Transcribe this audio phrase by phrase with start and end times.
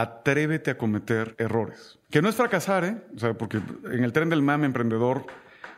[0.00, 1.98] atrévete a cometer errores.
[2.10, 3.02] Que no es fracasar, ¿eh?
[3.16, 3.58] O sea, porque
[3.90, 5.26] en el tren del mame emprendedor,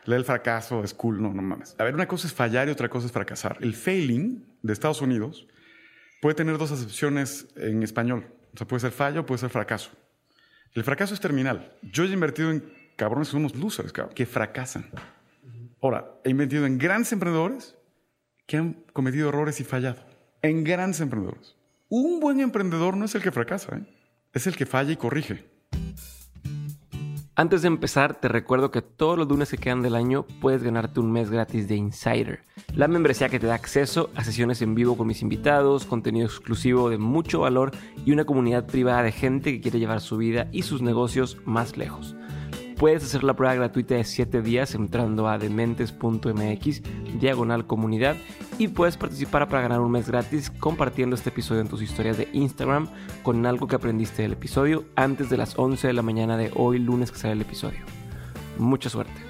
[0.05, 1.75] lee el fracaso, es cool, no, no mames.
[1.79, 3.57] A ver, una cosa es fallar y otra cosa es fracasar.
[3.61, 5.47] El failing de Estados Unidos
[6.21, 8.27] puede tener dos acepciones en español.
[8.53, 9.91] O sea, puede ser fallo, puede ser fracaso.
[10.75, 11.73] El fracaso es terminal.
[11.83, 14.91] Yo he invertido en cabrones que somos losers, cabrón, que fracasan.
[15.81, 17.75] Ahora, he invertido en grandes emprendedores
[18.47, 20.05] que han cometido errores y fallado.
[20.43, 21.57] En grandes emprendedores.
[21.89, 24.00] Un buen emprendedor no es el que fracasa, ¿eh?
[24.33, 25.51] Es el que falla y corrige.
[27.37, 31.01] Antes de empezar, te recuerdo que todos los lunes que quedan del año puedes ganarte
[31.01, 32.41] un mes gratis de Insider,
[32.75, 36.91] la membresía que te da acceso a sesiones en vivo con mis invitados, contenido exclusivo
[36.91, 37.71] de mucho valor
[38.05, 41.79] y una comunidad privada de gente que quiere llevar su vida y sus negocios más
[41.79, 42.15] lejos.
[42.81, 46.83] Puedes hacer la prueba gratuita de 7 días entrando a dementes.mx,
[47.21, 48.17] diagonal comunidad,
[48.57, 52.31] y puedes participar para ganar un mes gratis compartiendo este episodio en tus historias de
[52.33, 52.89] Instagram
[53.23, 56.79] con algo que aprendiste del episodio antes de las 11 de la mañana de hoy,
[56.79, 57.81] lunes que sale el episodio.
[58.59, 59.30] Mucha suerte.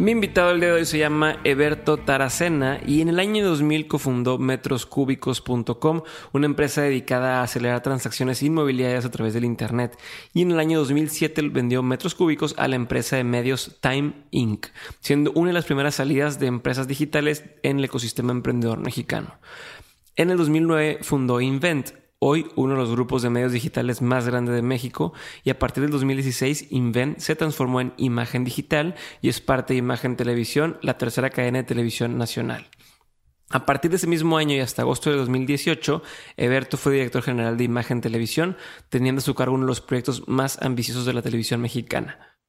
[0.00, 3.86] Mi invitado el día de hoy se llama Eberto Taracena y en el año 2000
[3.86, 9.98] cofundó metroscúbicos.com, una empresa dedicada a acelerar transacciones inmobiliarias a través del Internet.
[10.32, 14.68] Y en el año 2007 vendió Metros Cúbicos a la empresa de medios Time Inc.,
[15.00, 19.34] siendo una de las primeras salidas de empresas digitales en el ecosistema emprendedor mexicano.
[20.16, 24.54] En el 2009 fundó Invent, hoy uno de los grupos de medios digitales más grandes
[24.54, 29.40] de México y a partir del 2016 Invent se transformó en Imagen Digital y es
[29.40, 32.68] parte de Imagen Televisión, la tercera cadena de televisión nacional.
[33.48, 36.02] A partir de ese mismo año y hasta agosto de 2018,
[36.36, 38.56] Eberto fue director general de Imagen Televisión,
[38.90, 42.39] teniendo a su cargo uno de los proyectos más ambiciosos de la televisión mexicana.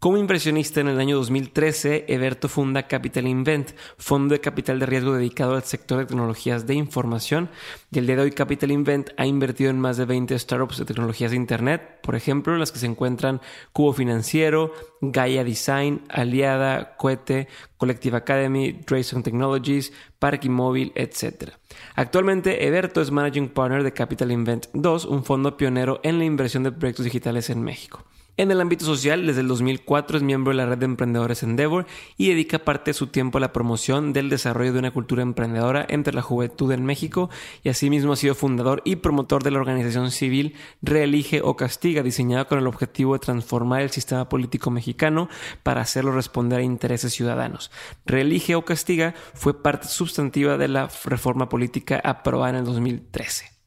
[0.00, 5.12] Como inversionista en el año 2013, Eberto funda Capital Invent, fondo de capital de riesgo
[5.12, 7.50] dedicado al sector de tecnologías de información.
[7.92, 10.86] Y el día de hoy Capital Invent ha invertido en más de 20 startups de
[10.86, 13.42] tecnologías de Internet, por ejemplo, las que se encuentran
[13.74, 14.72] Cubo Financiero,
[15.02, 21.50] Gaia Design, Aliada, Cohete, Collective Academy, Drayson Technologies, Parque Móvil, etc.
[21.94, 26.62] Actualmente, Eberto es Managing Partner de Capital Invent 2, un fondo pionero en la inversión
[26.62, 28.02] de proyectos digitales en México.
[28.36, 31.86] En el ámbito social, desde el 2004 es miembro de la red de emprendedores Endeavor
[32.16, 35.84] y dedica parte de su tiempo a la promoción del desarrollo de una cultura emprendedora
[35.88, 37.28] entre la juventud en México
[37.62, 42.46] y asimismo ha sido fundador y promotor de la organización civil Reelige o Castiga, diseñada
[42.46, 45.28] con el objetivo de transformar el sistema político mexicano
[45.62, 47.70] para hacerlo responder a intereses ciudadanos.
[48.06, 53.59] Reelige o Castiga fue parte sustantiva de la reforma política aprobada en el 2013.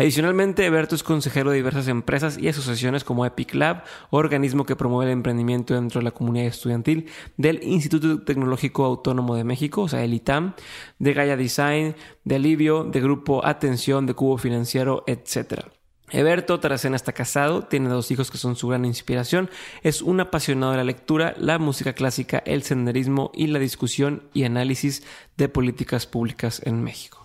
[0.00, 5.12] Adicionalmente, Eberto es consejero de diversas empresas y asociaciones como Epic Lab, organismo que promueve
[5.12, 10.02] el emprendimiento dentro de la comunidad estudiantil del Instituto Tecnológico Autónomo de México, o sea,
[10.02, 10.54] el ITAM,
[10.98, 15.64] de Gaia Design, de Alivio, de Grupo Atención, de Cubo Financiero, etc.
[16.08, 19.50] Eberto Taracena está casado, tiene dos hijos que son su gran inspiración,
[19.82, 24.44] es un apasionado de la lectura, la música clásica, el senderismo y la discusión y
[24.44, 25.02] análisis
[25.36, 27.19] de políticas públicas en México.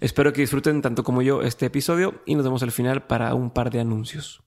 [0.00, 3.50] Espero que disfruten tanto como yo este episodio y nos vemos al final para un
[3.50, 4.40] par de anuncios.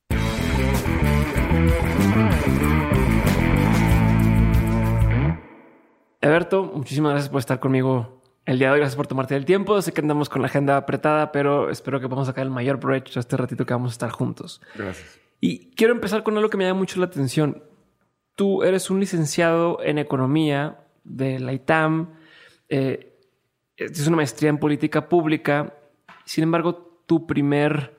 [6.21, 8.79] Eberto, muchísimas gracias por estar conmigo el día de hoy.
[8.79, 9.81] Gracias por tomarte el tiempo.
[9.81, 13.19] Sé que andamos con la agenda apretada, pero espero que podamos sacar el mayor provecho
[13.19, 14.61] este ratito que vamos a estar juntos.
[14.73, 15.19] Gracias.
[15.41, 17.61] Y quiero empezar con algo que me llama mucho la atención.
[18.35, 22.13] Tú eres un licenciado en economía de la ITAM.
[22.69, 23.10] Eh,
[23.85, 25.73] es una maestría en política pública.
[26.25, 27.97] Sin embargo, tu primer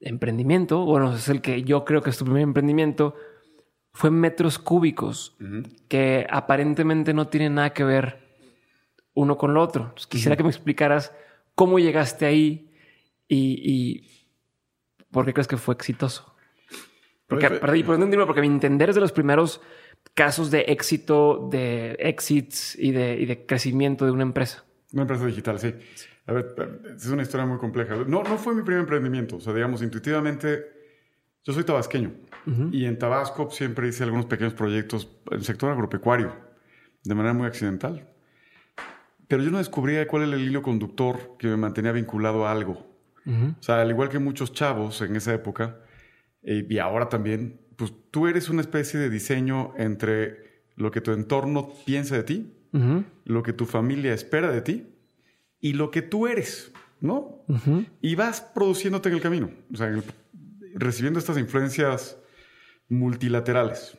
[0.00, 3.14] emprendimiento, bueno, es el que yo creo que es tu primer emprendimiento,
[3.92, 5.36] fue metros cúbicos,
[5.88, 8.26] que aparentemente no tienen nada que ver
[9.14, 9.94] uno con lo otro.
[10.08, 11.12] quisiera que me explicaras
[11.54, 12.70] cómo llegaste ahí
[13.26, 14.06] y,
[15.10, 16.34] por qué crees que fue exitoso.
[17.26, 19.62] Porque, pues, perdí, por porque mi entender es de los primeros
[20.14, 24.64] casos de éxito, de exits y de, y de crecimiento de una empresa.
[24.92, 25.74] Una empresa digital, sí.
[26.26, 26.54] A ver,
[26.96, 27.94] es una historia muy compleja.
[28.06, 29.36] No, no fue mi primer emprendimiento.
[29.36, 30.64] O sea, digamos, intuitivamente,
[31.44, 32.12] yo soy tabasqueño.
[32.70, 36.32] Y en Tabasco siempre hice algunos pequeños proyectos en el sector agropecuario,
[37.02, 38.08] de manera muy accidental.
[39.28, 42.86] pero yo no descubría cuál era el hilo conductor que me mantenía vinculado a algo.
[43.26, 45.78] O sea, al igual que muchos chavos en esa época,
[46.44, 51.10] eh, y ahora también, pues tú eres una especie de diseño entre lo que tu
[51.10, 52.54] entorno piensa de ti,
[53.24, 54.86] lo que tu familia espera de ti
[55.60, 57.44] y lo que tú eres, ¿no?
[58.00, 59.90] Y vas produciéndote en el camino, o sea,
[60.74, 62.18] recibiendo estas influencias
[62.88, 63.98] multilaterales.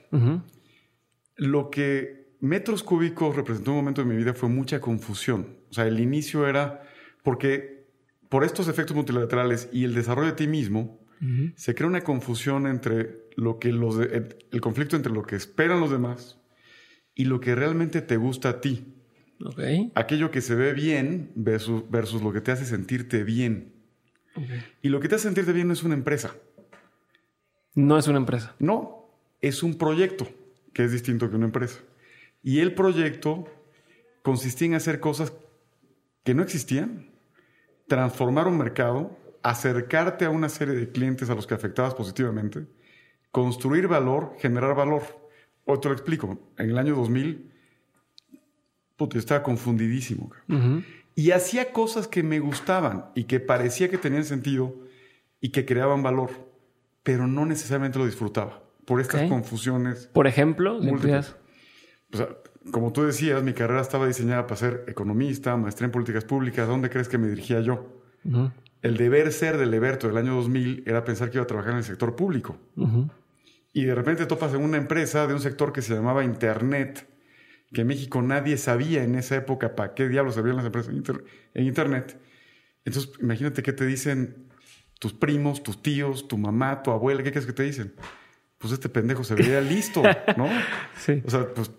[1.36, 5.58] Lo que metros cúbicos representó un momento de mi vida fue mucha confusión.
[5.70, 6.84] O sea, el inicio era
[7.24, 7.78] porque
[8.30, 11.00] por estos efectos multilaterales y el desarrollo de ti mismo,
[11.56, 15.90] se crea una confusión entre lo que los el, conflicto entre lo que esperan los
[15.90, 16.40] demás
[17.18, 18.94] y lo que realmente te gusta a ti.
[19.96, 23.74] Aquello que se ve bien versus, versus, lo que te hace sentirte bien.
[24.84, 26.36] Y lo que te hace sentirte bien no es una empresa.
[27.74, 28.56] No es una empresa.
[28.60, 29.10] No,
[29.42, 30.28] es un proyecto,
[30.74, 31.80] que es distinto que una empresa.
[32.44, 33.46] Y el proyecto
[34.22, 35.34] consistía en hacer cosas
[36.24, 37.10] que no existían,
[37.88, 42.68] transformar un mercado, acercarte a una serie de clientes a los que afectabas positivamente,
[43.32, 45.27] construir valor, generar valor.
[45.68, 47.52] O te lo explico, en el año 2000,
[48.98, 50.32] yo estaba confundidísimo.
[51.14, 54.76] Y hacía cosas que me gustaban y que parecía que tenían sentido
[55.42, 56.32] y que creaban valor,
[57.04, 60.08] pero no necesariamente lo disfrutaba por estas confusiones.
[60.08, 62.30] Por ejemplo, o sea,
[62.72, 66.68] como tú decías, mi carrera estaba diseñada para ser economista, maestría en políticas públicas.
[66.68, 68.02] ¿Dónde crees que me dirigía yo?
[68.82, 71.80] El deber ser del Leberto del año 2000 era pensar que iba a trabajar en
[71.80, 72.58] el sector público.
[73.74, 77.08] Y de repente topas en una empresa de un sector que se llamaba Internet,
[77.72, 80.94] que en México nadie sabía en esa época para qué diablos sabían las empresas
[81.54, 82.20] en Internet.
[82.86, 84.48] Entonces, imagínate qué te dicen
[85.00, 87.94] tus primos, tus tíos, tu mamá, tu abuela, ¿qué crees que te dicen?
[88.58, 90.02] Pues este pendejo se veía listo,
[90.36, 90.50] ¿no?
[90.98, 91.22] Sí.
[91.26, 91.70] O sea, pues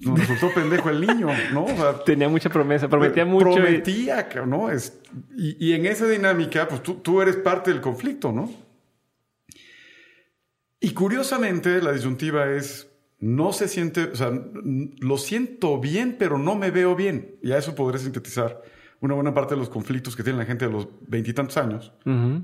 [0.00, 1.66] nos resultó pendejo el niño, ¿no?
[2.06, 3.50] Tenía mucha promesa, prometía mucho.
[3.52, 4.70] Prometía, ¿no?
[4.70, 5.00] Es,
[5.36, 8.50] y, en esa dinámica, pues tú, tú eres parte del conflicto, ¿no?
[10.80, 16.54] Y curiosamente, la disyuntiva es, no se siente, o sea, lo siento bien, pero no
[16.54, 17.36] me veo bien.
[17.42, 18.62] Y a eso podré sintetizar
[19.00, 21.92] una buena parte de los conflictos que tiene la gente de los veintitantos años,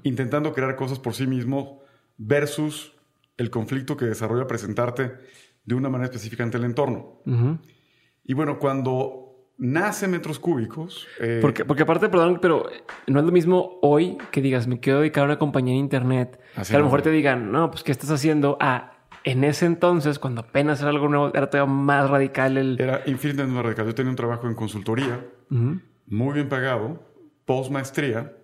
[0.03, 1.83] intentando crear cosas por sí mismo
[2.17, 2.93] versus
[3.37, 5.13] el conflicto que desarrolla presentarte
[5.65, 7.23] de una manera específica ante el entorno.
[8.25, 9.24] Y bueno, cuando
[9.57, 11.07] nace metros cúbicos...
[11.21, 12.67] Eh, porque, porque aparte, perdón, pero
[13.07, 16.41] no es lo mismo hoy que digas, me quiero dedicar a una compañía en Internet,
[16.69, 18.57] que a lo mejor te digan, no, pues, ¿qué estás haciendo?
[18.61, 18.93] Ah,
[19.25, 22.81] en ese entonces, cuando apenas era algo nuevo, era todavía más radical el...
[22.81, 23.87] Era infinitamente más radical.
[23.87, 27.03] Yo tenía un trabajo en consultoría, muy bien pagado,
[27.47, 28.37] post maestría,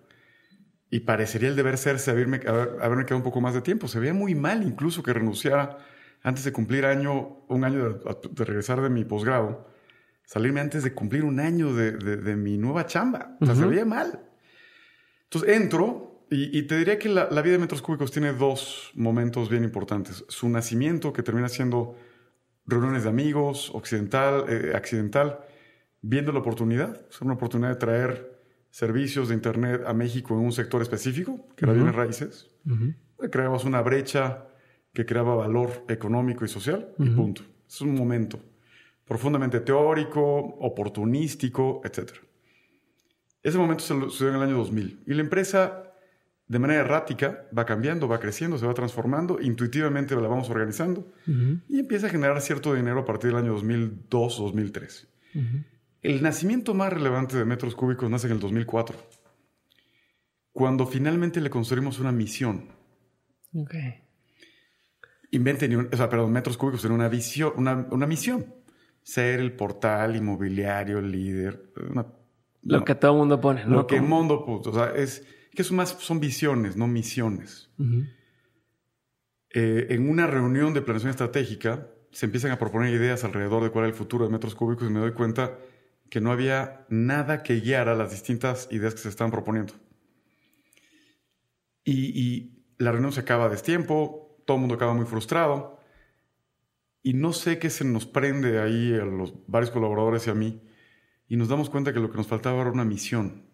[0.89, 3.87] y parecería el deber ser haberme, haberme quedado un poco más de tiempo.
[3.87, 5.77] Se veía muy mal incluso que renunciara
[6.21, 9.70] antes de cumplir año, un año de, regresar de mi posgrado,
[10.31, 13.35] salirme antes de cumplir un año de, mi nueva chamba.
[13.41, 14.17] O sea, se veía mal.
[15.23, 19.65] Entonces entro y, te diría que la, vida de metros cúbicos tiene dos momentos bien
[19.65, 20.23] importantes.
[20.29, 21.97] Su nacimiento, que termina siendo
[22.65, 25.41] reuniones de amigos, occidental, eh, accidental,
[26.01, 30.53] viendo la oportunidad, o una oportunidad de traer servicios de Internet a México en un
[30.53, 32.47] sector específico, que era bienes raíces.
[33.29, 34.47] Creamos una brecha
[34.93, 37.41] que creaba valor económico y social, y punto.
[37.67, 38.39] Es un momento
[39.11, 40.21] profundamente teórico,
[40.61, 42.13] oportunístico, etc.
[43.43, 45.91] Ese momento se sucedió en el año 2000 y la empresa
[46.47, 51.11] de manera errática va cambiando, va creciendo, se va transformando, intuitivamente la vamos organizando
[51.67, 55.07] y empieza a generar cierto dinero a partir del año 2002-2003.
[56.03, 58.97] El nacimiento más relevante de metros cúbicos nace en el 2004,
[60.53, 62.69] cuando finalmente le construimos una misión.
[63.53, 64.05] Okay
[65.31, 68.45] inventen, o sea, perdón, metros cúbicos en una visión, una, misión.
[69.03, 71.71] Ser el portal inmobiliario, el líder.
[72.61, 73.71] lo que todo el mundo pone, ¿no?
[73.71, 74.69] Lo que el mundo puso.
[74.69, 77.69] O sea, es que son más son visiones, no misiones.
[79.49, 83.85] Eh, en una reunión de planeación estratégica se empiezan a proponer ideas alrededor de cuál
[83.85, 85.57] era el futuro de metros cúbicos y me doy cuenta
[86.09, 89.73] que no había nada que guiara las distintas ideas que se estaban proponiendo.
[91.83, 95.80] Y, y la reunión se acaba a destiempo, todo el mundo acaba muy frustrado.
[97.03, 100.61] Y no sé qué se nos prende ahí a los varios colaboradores y a mí.
[101.27, 103.45] Y nos damos cuenta que lo que nos faltaba era una misión.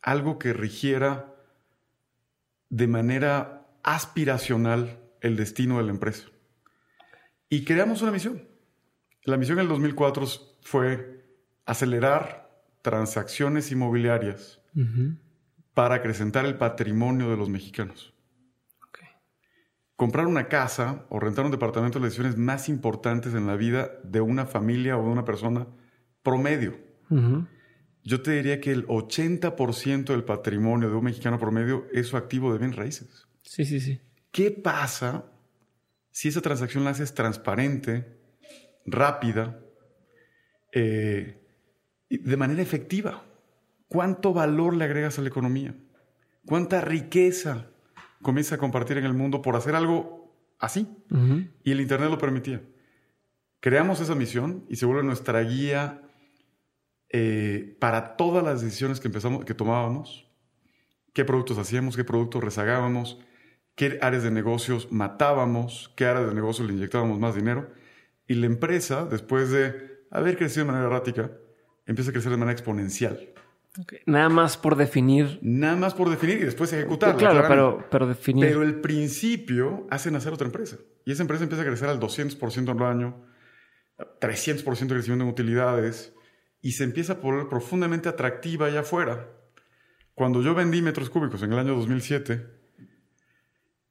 [0.00, 1.34] Algo que rigiera
[2.70, 6.28] de manera aspiracional el destino de la empresa.
[7.48, 8.48] Y creamos una misión.
[9.24, 10.26] La misión en el 2004
[10.62, 11.24] fue
[11.66, 12.50] acelerar
[12.82, 14.60] transacciones inmobiliarias
[15.72, 18.13] para acrecentar el patrimonio de los mexicanos
[20.04, 24.20] comprar una casa o rentar un departamento las decisiones más importantes en la vida de
[24.20, 25.66] una familia o de una persona
[26.22, 26.76] promedio.
[28.02, 32.52] yo te diría que el 80% del patrimonio de un mexicano promedio es su activo
[32.52, 33.26] de bienes raíces.
[33.40, 33.98] Sí, sí, sí.
[34.30, 35.24] ¿Qué pasa
[36.10, 38.20] si esa transacción la haces transparente,
[38.84, 39.58] rápida,
[40.70, 41.40] eh,
[42.10, 43.24] de manera efectiva?
[43.88, 45.74] ¿Cuánto valor le agregas a la economía?
[46.44, 47.70] ¿Cuánta riqueza
[48.24, 50.88] comienza a compartir en el mundo por hacer algo así?
[51.62, 52.60] Y el Internet lo permitía.
[53.60, 56.02] Creamos esa misión y se vuelve nuestra guía
[57.10, 60.26] eh, para todas las decisiones que, empezamos, que tomábamos.
[61.12, 61.96] ¿Qué productos hacíamos?
[61.96, 63.20] ¿Qué productos rezagábamos?
[63.76, 65.92] ¿Qué áreas de negocios matábamos?
[65.96, 67.70] ¿Qué áreas de negocios le inyectábamos más dinero?
[68.26, 71.30] Y la empresa, después de haber crecido de manera errática,
[71.86, 73.33] empieza a crecer de manera exponencial.
[74.06, 75.38] Nada más por definir.
[75.42, 77.16] Nada más por definir y después ejecutar.
[77.16, 78.46] Claro, pero, pero definir.
[78.46, 80.76] Pero el principio hace nacer otra empresa.
[81.04, 83.26] Y esa empresa empieza a crecer al 200% al año,
[84.20, 86.14] 300% de crecimiento en utilidades,
[86.60, 89.28] y se empieza a poner profundamente atractiva allá afuera.
[90.14, 92.46] Cuando yo vendí metros cúbicos en el año 2007,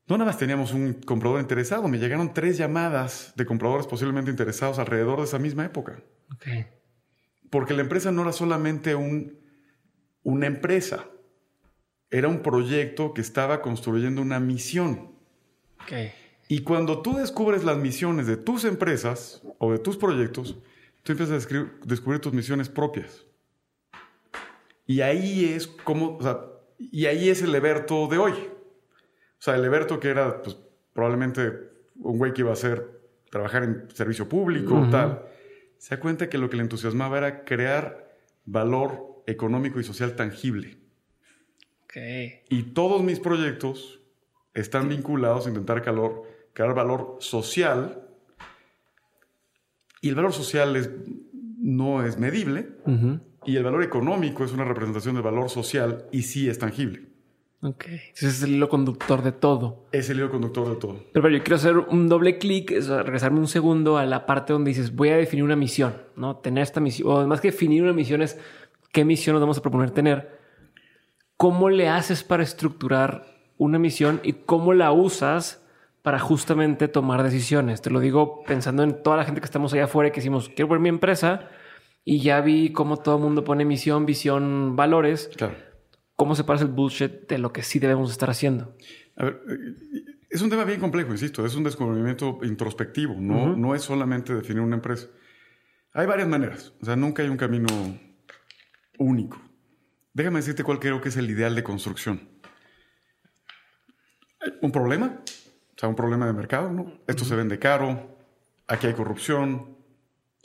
[0.08, 4.80] no nada más teníamos un comprador interesado, me llegaron tres llamadas de compradores posiblemente interesados
[4.80, 6.02] alrededor de esa misma época.
[7.50, 9.43] Porque la empresa no era solamente un
[10.24, 11.06] una empresa.
[12.10, 15.12] Era un proyecto que estaba construyendo una misión.
[16.48, 20.58] Y cuando tú descubres las misiones de tus empresas o de tus proyectos,
[21.03, 21.50] tú empiezas a
[21.86, 23.25] descubrir tus misiones propias.
[24.86, 26.20] Y ahí es como,
[26.77, 28.32] y ahí es el Eberto de hoy.
[28.32, 30.58] O sea, el Eberto que era pues,
[30.94, 31.51] probablemente
[31.96, 35.25] un güey que iba a hacer, trabajar en servicio público o tal,
[35.77, 38.10] se da cuenta que lo que le entusiasmaba era crear
[38.46, 40.77] valor económico y social tangible.
[42.50, 44.01] Y todos mis proyectos
[44.53, 48.08] están vinculados a intentar calor, crear valor social.
[50.01, 50.89] Y el valor social es,
[51.34, 52.70] no es medible.
[53.46, 57.13] Y el valor económico es una representación del valor social y sí es tangible.
[57.62, 57.86] Ok.
[58.13, 59.86] Ese es el hilo conductor de todo.
[59.94, 61.00] Es el hilo conductor de todo.
[61.13, 64.94] Pero, yo quiero hacer un doble clic, regresarme un segundo a la parte donde dices,
[64.94, 66.36] voy a definir una misión, ¿no?
[66.38, 68.38] Tener esta misión, o más que definir una misión es
[68.94, 70.40] qué misión nos vamos a proponer tener,
[71.36, 73.26] cómo le haces para estructurar
[73.58, 75.62] una misión y cómo la usas
[76.04, 77.82] para justamente tomar decisiones.
[77.82, 80.50] Te lo digo pensando en toda la gente que estamos allá afuera y que decimos,
[80.50, 81.50] quiero ver mi empresa
[82.06, 85.30] y ya vi cómo todo el mundo pone misión, visión, valores.
[85.36, 85.56] Claro.
[86.16, 88.76] ¿Cómo se parece el bullshit de lo que sí debemos estar haciendo?
[89.16, 89.42] A ver,
[90.30, 94.62] es un tema bien complejo, insisto, es un descubrimiento introspectivo, no, no es solamente definir
[94.62, 95.08] una empresa.
[95.94, 97.68] Hay varias maneras, o sea, nunca hay un camino
[98.98, 99.42] único.
[100.14, 102.30] Déjame decirte cuál creo que es el ideal de construcción.
[104.62, 105.22] Un problema,
[105.76, 107.00] o sea, un problema de mercado, ¿no?
[107.08, 108.18] Esto se vende caro,
[108.68, 109.78] aquí hay corrupción,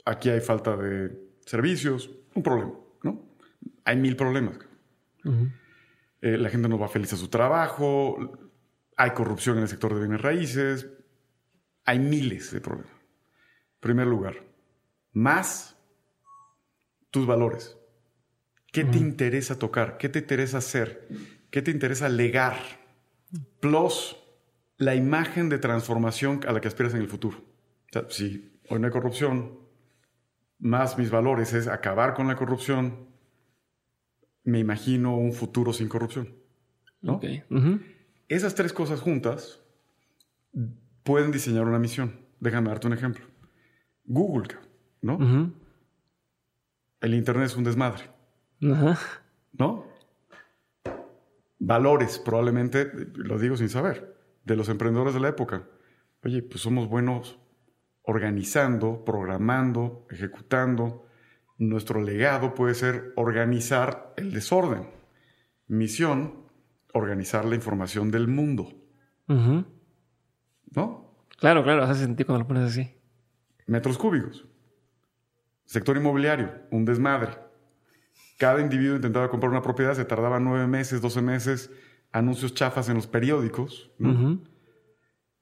[0.05, 1.11] aquí hay falta de
[1.45, 3.35] servicios, un problema, ¿no?
[3.85, 4.57] Hay mil problemas.
[6.21, 8.17] Eh, la gente no va feliz a su trabajo,
[8.95, 10.89] hay corrupción en el sector de bienes raíces,
[11.85, 12.93] hay miles de problemas.
[13.79, 14.35] primer lugar,
[15.13, 15.77] más
[17.11, 17.78] tus valores.
[18.71, 19.97] ¿Qué te interesa tocar?
[19.97, 21.07] ¿Qué te interesa hacer?
[21.49, 22.57] ¿Qué te interesa legar?
[23.59, 24.15] Plus
[24.77, 27.37] la imagen de transformación a la que aspiras en el futuro.
[27.37, 29.59] O sea, si hoy no hay corrupción,
[30.59, 33.09] más mis valores es acabar con la corrupción,
[34.43, 36.35] me imagino un futuro sin corrupción.
[37.01, 37.19] ¿no?
[38.27, 39.63] Esas tres cosas juntas
[41.03, 42.27] pueden diseñar una misión.
[42.39, 43.25] Déjame darte un ejemplo.
[44.05, 44.47] Google,
[45.01, 45.53] ¿no?
[47.01, 48.18] El Internet es un desmadre.
[48.59, 49.85] ¿No?
[51.59, 55.67] Valores, probablemente, lo digo sin saber, de los emprendedores de la época.
[56.23, 57.39] Oye, pues somos buenos
[58.03, 61.05] organizando, programando, ejecutando.
[61.57, 64.89] Nuestro legado puede ser organizar el desorden.
[65.67, 66.45] Misión,
[66.93, 68.73] organizar la información del mundo.
[69.27, 69.65] ¿No?
[71.37, 72.95] Claro, claro, hace sentido cuando lo pones así.
[73.67, 74.45] Metros cúbicos.
[75.65, 77.48] Sector inmobiliario, un desmadre.
[78.39, 81.69] Cada individuo intentaba comprar una propiedad, se tardaba nueve meses, doce meses,
[82.13, 83.91] anuncios chafas en los periódicos.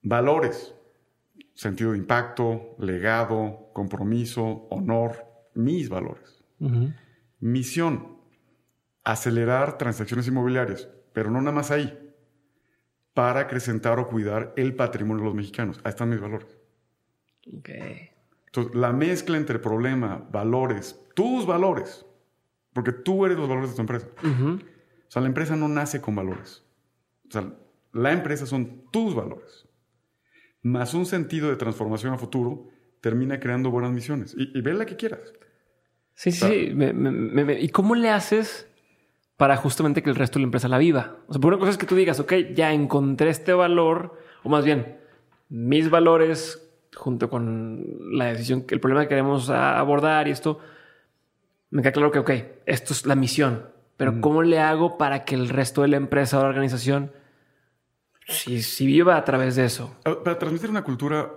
[0.01, 0.73] Valores,
[1.53, 6.43] sentido de impacto, legado, compromiso, honor, mis valores.
[7.39, 8.17] Misión,
[9.03, 12.15] acelerar transacciones inmobiliarias, pero no nada más ahí,
[13.13, 15.79] para acrecentar o cuidar el patrimonio de los mexicanos.
[15.83, 16.57] Ahí están mis valores.
[18.47, 22.03] Entonces, la mezcla entre problema, valores, tus valores,
[22.77, 24.07] porque tú eres los valores de tu empresa.
[24.23, 24.59] O
[25.11, 26.63] sea, la empresa no nace con valores.
[27.27, 27.51] O sea,
[27.91, 29.65] la empresa son tus valores.
[30.61, 32.67] Más un sentido de transformación a futuro
[33.01, 34.35] termina creando buenas misiones.
[34.37, 35.33] Y, ve la que quieras.
[36.13, 36.71] Sí, sí,
[37.59, 38.69] ¿Y cómo le haces
[39.37, 41.17] para justamente que el resto de la empresa la viva?
[41.25, 44.49] O sea, por una cosa es que tú digas, ok, ya encontré este valor, o
[44.49, 44.99] más bien,
[45.49, 50.59] mis valores junto con la decisión, el problema que queremos abordar y esto,
[51.69, 52.31] me queda claro que, ok,
[52.65, 53.65] esto es la misión,
[53.97, 57.11] pero ¿cómo le hago para que el resto de la empresa o la organización
[58.27, 59.95] si, viva a través de eso?
[60.05, 61.31] Ah, para transmitir una cultura,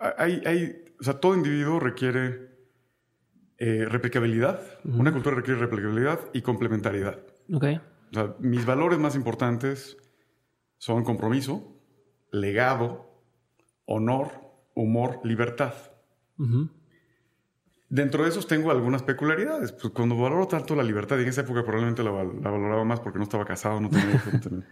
[0.00, 2.54] ah, hay, hay o sea, todo individuo requiere
[3.58, 4.60] eh, replicabilidad.
[4.84, 7.18] Una cultura requiere replicabilidad y complementariedad.
[7.52, 7.64] Ok.
[8.10, 9.96] O sea, mis valores más importantes
[10.78, 11.76] son compromiso,
[12.30, 13.22] legado,
[13.86, 14.30] honor,
[14.74, 15.74] humor, libertad.
[17.94, 19.70] Dentro de esos tengo algunas peculiaridades.
[19.70, 23.18] Pues cuando valoro tanto la libertad, y en esa época probablemente la, valoraba más porque
[23.18, 24.32] no estaba casado, no tenía hijos.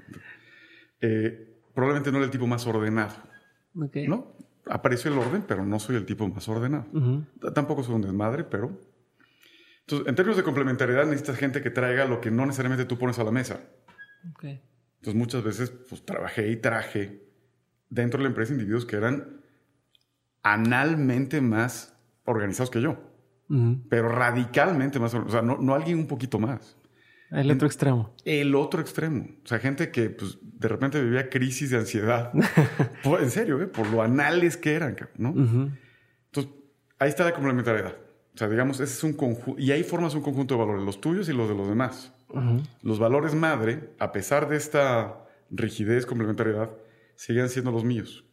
[1.04, 3.12] Eh, probablemente no era el tipo más ordenado.
[3.74, 4.36] ¿No?
[4.66, 6.86] Apareció el orden, pero no soy el tipo más ordenado.
[7.54, 8.78] Tampoco soy un desmadre, pero...
[9.80, 13.18] Entonces, en términos de complementariedad, necesitas gente que traiga lo que no necesariamente tú pones
[13.18, 13.62] a la mesa.
[14.42, 17.24] Entonces, muchas veces, pues, trabajé y traje
[17.90, 19.42] dentro de la empresa individuos que eran
[20.44, 23.11] analmente más organizados que yo,
[23.88, 26.76] pero radicalmente más, o sea, no, alguien un poquito más.
[27.30, 28.14] El otro extremo.
[28.24, 29.26] El otro extremo.
[29.42, 32.32] O sea, gente que pues, de repente vivía crisis de ansiedad.
[33.04, 33.66] en serio, ¿eh?
[33.66, 35.30] por lo anales que eran, ¿no?
[35.30, 36.52] Entonces,
[36.98, 37.96] ahí está la complementariedad.
[38.34, 39.60] O sea, digamos, ese es un conjunto.
[39.60, 42.12] Y ahí formas un conjunto de valores, los tuyos y los de los demás.
[42.82, 46.70] Los valores madre, a pesar de esta rigidez, complementariedad,
[47.14, 48.24] siguen siendo los míos.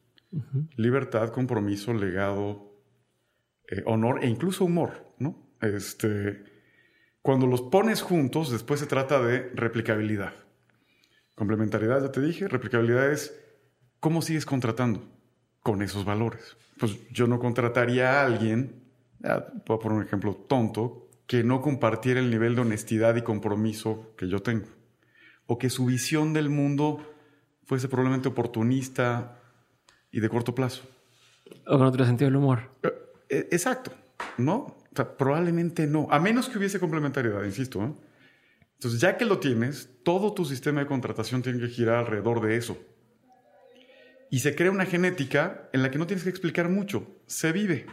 [0.76, 2.70] Libertad, compromiso, legado,
[3.70, 5.09] eh, honor e incluso humor.
[5.62, 6.44] Este,
[7.22, 10.34] cuando los pones juntos, después se trata de replicabilidad.
[11.36, 13.40] Complementariedad, ya te dije, replicabilidad es
[14.00, 15.04] cómo sigues contratando
[15.62, 16.58] con esos valores.
[16.80, 18.84] Pues yo no contrataría a alguien,
[19.66, 24.28] puedo poner un ejemplo tonto, que no compartiera el nivel de honestidad y compromiso que
[24.28, 24.68] yo tengo.
[25.46, 27.06] O que su visión del mundo
[27.66, 29.40] fuese probablemente oportunista,
[30.12, 30.84] y de corto plazo.
[31.68, 32.72] O con otro sentido del humor.
[33.30, 33.92] Eh, exacto,
[34.38, 34.78] ¿no?
[35.06, 37.84] Probablemente no, a menos que hubiese complementariedad, insisto.
[37.84, 37.94] ¿eh?
[38.74, 42.56] Entonces, ya que lo tienes, todo tu sistema de contratación tiene que girar alrededor de
[42.56, 42.78] eso.
[44.32, 47.88] Y se crea una genética en la que no tienes que explicar mucho, se vive.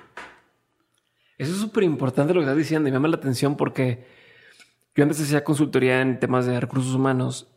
[1.38, 4.06] Eso es súper importante lo que estás diciendo y me llama la atención porque
[4.94, 7.48] yo antes hacía consultoría en temas de recursos humanos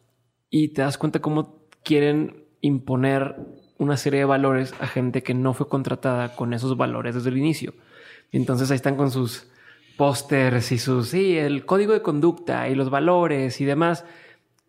[0.49, 3.35] y te das cuenta cómo quieren imponer
[3.77, 7.37] una serie de valores a gente que no fue contratada con esos valores desde el
[7.37, 7.73] inicio.
[8.31, 9.47] Entonces ahí están con sus
[9.97, 14.05] pósters y sus, sí, el código de conducta y los valores y demás,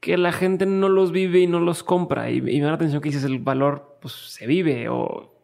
[0.01, 2.31] que la gente no los vive y no los compra.
[2.31, 5.37] Y, me da la atención que dices, el valor pues se vive o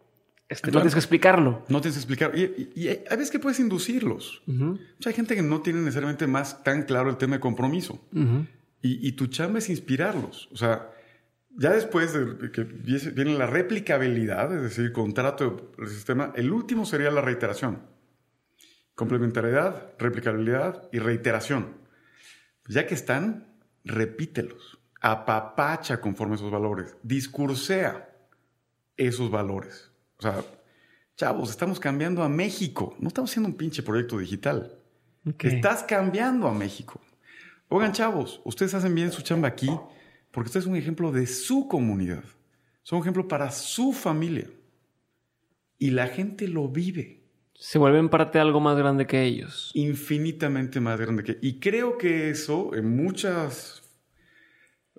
[0.48, 1.64] este, no tienes que explicarlo.
[1.68, 2.32] No tienes que explicar.
[2.36, 4.42] Y, hay veces que puedes inducirlos.
[5.04, 8.00] hay gente que no tiene necesariamente más tan claro el tema de compromiso.
[8.82, 10.48] y, y, tu chamba es inspirarlos.
[10.52, 10.90] O sea,
[11.56, 17.10] ya después de que viene la replicabilidad, es decir, contrato del sistema, el último sería
[17.10, 17.80] la reiteración.
[18.96, 21.76] Complementariedad, replicabilidad y reiteración.
[22.66, 23.46] Ya que están,
[23.84, 24.80] repítelos.
[25.00, 26.96] Apapacha conforme esos valores.
[27.02, 28.10] Discursea
[28.96, 29.92] esos valores.
[30.18, 30.42] O sea,
[31.14, 32.96] chavos, estamos cambiando a México.
[32.98, 34.78] No estamos haciendo un pinche proyecto digital.
[35.40, 37.00] Estás cambiando a México.
[37.68, 39.70] Oigan, chavos, ustedes hacen bien su chamba aquí
[40.30, 42.24] porque usted es un ejemplo de su comunidad.
[42.82, 44.48] Son un ejemplo para su familia.
[45.78, 47.25] Y la gente lo vive.
[47.58, 49.70] Se vuelven parte de algo más grande que ellos.
[49.74, 51.38] Infinitamente más grande que...
[51.40, 53.82] Y creo que eso en muchas...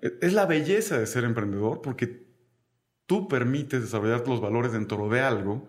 [0.00, 2.28] Es la belleza de ser emprendedor porque
[3.06, 5.66] tú permites desarrollar los valores dentro de algo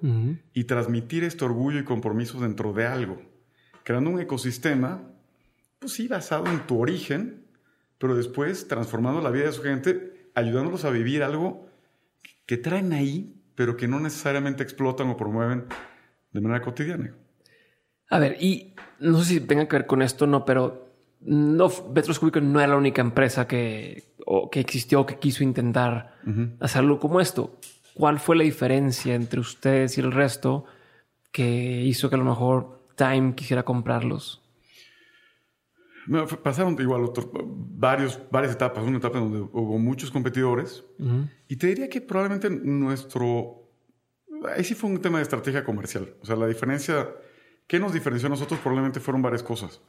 [0.53, 3.21] y transmitir este orgullo y compromiso dentro de algo,
[3.83, 5.01] creando un ecosistema,
[5.79, 7.45] pues sí, basado en tu origen,
[7.97, 11.69] pero después transformando la vida de su gente, ayudándolos a vivir algo
[12.45, 15.63] que traen ahí, pero que no necesariamente explotan o promueven
[16.31, 17.13] de manera cotidiana.
[18.09, 20.89] A ver, y no sé si tenga que ver con esto o no, pero
[21.21, 24.03] no, Cubico no era la única empresa que,
[24.51, 26.15] que existió o que quiso intentar
[26.59, 27.59] hacerlo como esto.
[27.93, 30.65] ¿Cuál fue la diferencia entre ustedes y el resto
[31.31, 34.41] que hizo que a lo mejor Time quisiera comprarlos?
[36.43, 37.11] pasaron igual
[37.45, 40.83] varios, varias etapas, una etapa donde hubo muchos competidores
[41.47, 43.58] y te diría que probablemente nuestro...
[44.55, 46.13] Ahí sí fue un tema de estrategia comercial.
[46.21, 47.09] O sea, la diferencia,
[47.67, 48.59] ¿qué nos diferenció a nosotros?
[48.59, 49.81] Probablemente fueron varias cosas.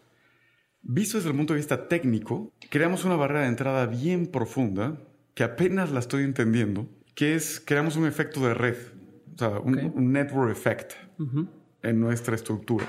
[0.82, 4.98] Visto desde el punto de vista técnico, creamos una barrera de entrada bien profunda,
[5.34, 8.76] que apenas la estoy entendiendo, que es, creamos un efecto de red,
[9.34, 10.92] o sea, un, network effect
[11.82, 12.86] en nuestra estructura.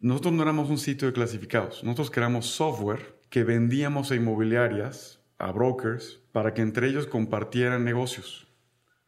[0.00, 1.84] nosotros no éramos un sitio de clasificados.
[1.84, 8.48] Nosotros creamos software que vendíamos a inmobiliarias, a brokers, para que entre ellos compartieran negocios.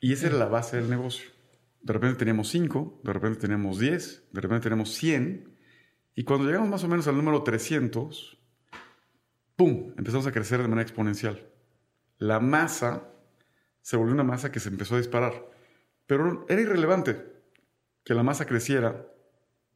[0.01, 1.32] Y esa era la base del negocio.
[1.83, 5.57] De repente teníamos 5, de repente teníamos 10, de repente teníamos 100.
[6.15, 8.39] Y cuando llegamos más o menos al número 300,
[9.57, 9.95] ¡pum!
[9.97, 11.49] Empezamos a crecer de manera exponencial.
[12.19, 13.09] La masa
[13.81, 15.51] se volvió una masa que se empezó a disparar.
[16.07, 17.33] Pero era irrelevante
[18.05, 19.07] que la masa creciera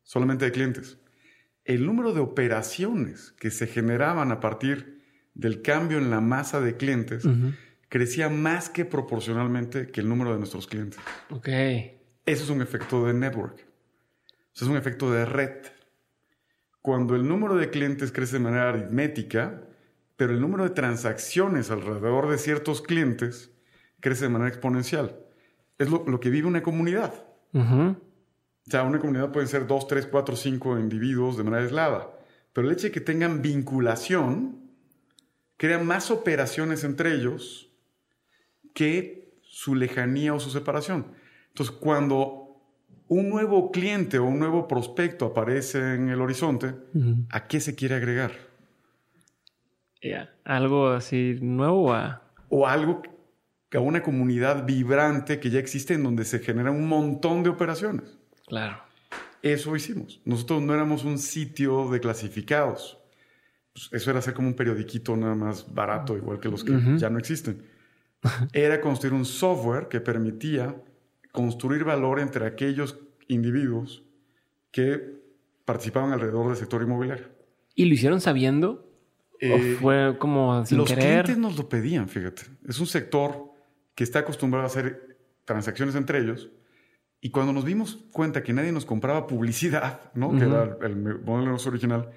[0.03, 0.99] solamente de clientes.
[1.65, 5.03] El número de operaciones que se generaban a partir
[5.35, 7.25] del cambio en la masa de clientes
[7.89, 11.01] crecía más que proporcionalmente que el número de nuestros clientes.
[11.31, 11.49] Ok.
[12.27, 13.61] Eso es un efecto de network.
[14.55, 15.67] Eso es un efecto de red.
[16.83, 19.63] Cuando el número de clientes crece de manera aritmética,
[20.17, 23.53] pero el número de transacciones alrededor de ciertos clientes
[24.01, 25.17] crece de manera exponencial.
[25.79, 27.15] Es lo, que vive una comunidad.
[28.67, 32.11] O sea, una comunidad puede ser dos, tres, cuatro, cinco individuos de manera aislada.
[32.53, 34.71] Pero el hecho de que tengan vinculación
[35.57, 37.71] crea más operaciones entre ellos
[38.75, 41.13] que su lejanía o su separación.
[41.57, 42.61] Entonces, cuando
[43.09, 46.75] un nuevo cliente o un nuevo prospecto aparece en el horizonte,
[47.31, 48.33] ¿a qué se quiere agregar?
[50.45, 51.95] ¿Algo así nuevo?
[51.95, 52.21] A...
[52.51, 53.01] O algo
[53.73, 58.19] a una comunidad vibrante que ya existe en donde se generan un montón de operaciones.
[58.47, 58.77] Claro.
[59.41, 60.21] Eso hicimos.
[60.27, 62.99] Nosotros no éramos un sitio de clasificados.
[63.73, 67.09] Pues, eso era hacer como un periodiquito nada más barato, igual que los que ya
[67.09, 67.65] no existen.
[68.53, 70.77] Era construir un software que permitía
[71.37, 74.03] construir valor entre aquellos individuos
[74.71, 75.21] que
[75.67, 77.27] participaban alrededor del sector inmobiliario.
[77.75, 78.89] ¿Y lo hicieron sabiendo?
[79.35, 81.05] ¿O eh, fue como sin los querer?
[81.05, 82.45] Los clientes nos lo pedían, fíjate.
[82.67, 83.53] Es un sector
[83.95, 86.49] que está acostumbrado a hacer transacciones entre ellos.
[87.21, 90.33] Y cuando nos dimos cuenta que nadie nos compraba publicidad, ¿no?
[90.39, 92.13] que era el modelo original,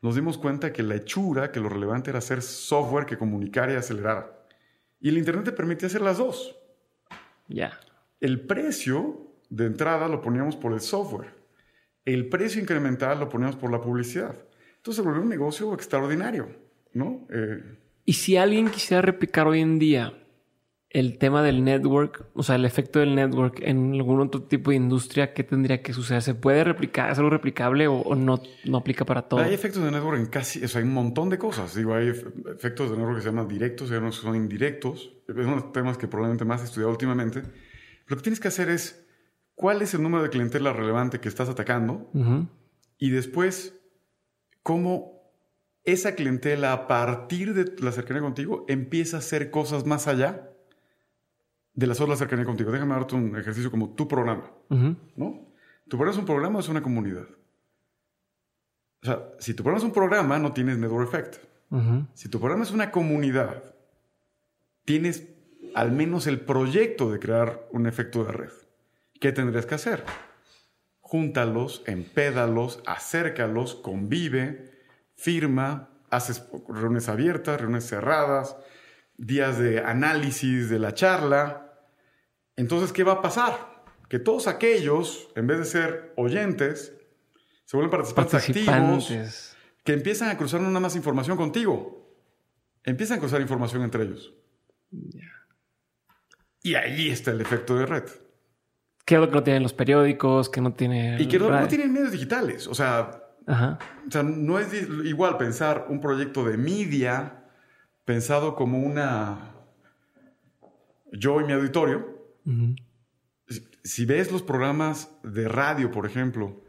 [0.00, 3.76] nos dimos cuenta que la hechura, que lo relevante era hacer software que comunicara y
[3.76, 4.46] acelerara.
[4.98, 6.56] Y el Internet te permite hacer las dos.
[7.48, 7.78] Ya.
[8.22, 11.34] El precio de entrada lo poníamos por el software.
[12.04, 14.36] El precio incremental lo poníamos por la publicidad.
[14.76, 16.48] Entonces se volvió un negocio extraordinario,
[16.94, 17.26] ¿no?
[17.30, 17.60] Eh,
[18.04, 20.14] y si alguien quisiera replicar hoy en día
[20.88, 24.76] el tema del network, o sea, el efecto del network en algún otro tipo de
[24.76, 26.22] industria, ¿qué tendría que suceder?
[26.22, 27.10] ¿Se puede replicar?
[27.10, 29.40] ¿Es algo replicable o, no, no aplica para todo?
[29.40, 31.74] Hay efectos de network en casi, o sea, hay un montón de cosas.
[31.74, 35.12] Digo, hay efectos de network que se llaman directos y otros que son indirectos.
[35.26, 37.42] Es uno de los temas que probablemente más he estudiado últimamente.
[38.12, 39.06] Lo que tienes que hacer es,
[39.54, 42.10] ¿cuál es el número de clientela relevante que estás atacando?
[42.98, 43.74] Y después,
[44.62, 45.32] ¿cómo
[45.84, 50.50] esa clientela a partir de la cercanía contigo empieza a hacer cosas más allá?
[51.72, 52.70] de las la cercanía contigo.
[52.70, 54.52] Déjame darte un ejercicio como tu programa.
[54.68, 55.48] ¿no?
[55.88, 57.26] Tu programa es un programa o es una comunidad.
[59.02, 61.36] O sea, si tu programa es un programa, no tienes network effect.
[62.12, 63.74] Si tu programa es una comunidad,
[64.84, 65.26] tienes
[65.74, 68.52] al menos el proyecto de crear un efecto de red.
[69.20, 70.04] ¿Qué tendrías que hacer?
[71.00, 74.72] Júntalos, empédalos, acércalos, convive,
[75.14, 78.56] firma, haces reuniones abiertas, reuniones cerradas,
[79.16, 81.72] días de análisis de la charla.
[82.56, 83.84] Entonces, ¿qué va a pasar?
[84.08, 86.94] Que todos aquellos, en vez de ser oyentes,
[87.64, 92.02] se vuelven participantes, activos, que empiezan a cruzar una más información contigo.
[92.84, 94.34] Empiezan a cruzar información entre ellos.
[96.62, 98.04] Y ahí está el efecto de red.
[99.04, 100.48] ¿Qué es lo que no tienen los periódicos?
[100.48, 101.20] Que no tiene.
[101.20, 102.66] Y que no, tienen medios digitales.
[102.68, 104.72] O sea, o sea, no es
[105.04, 107.44] igual pensar un proyecto de media
[108.04, 109.48] pensado como una...
[111.12, 112.06] Yo y mi auditorio,
[113.84, 116.64] si ves los programas de radio, por ejemplo,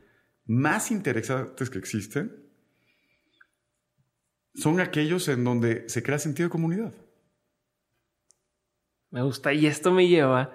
[0.46, 2.44] más interesantes que existen,
[4.54, 6.94] son aquellos en donde se crea sentido de comunidad.
[9.14, 9.54] Me gusta.
[9.54, 10.52] Y esto me lleva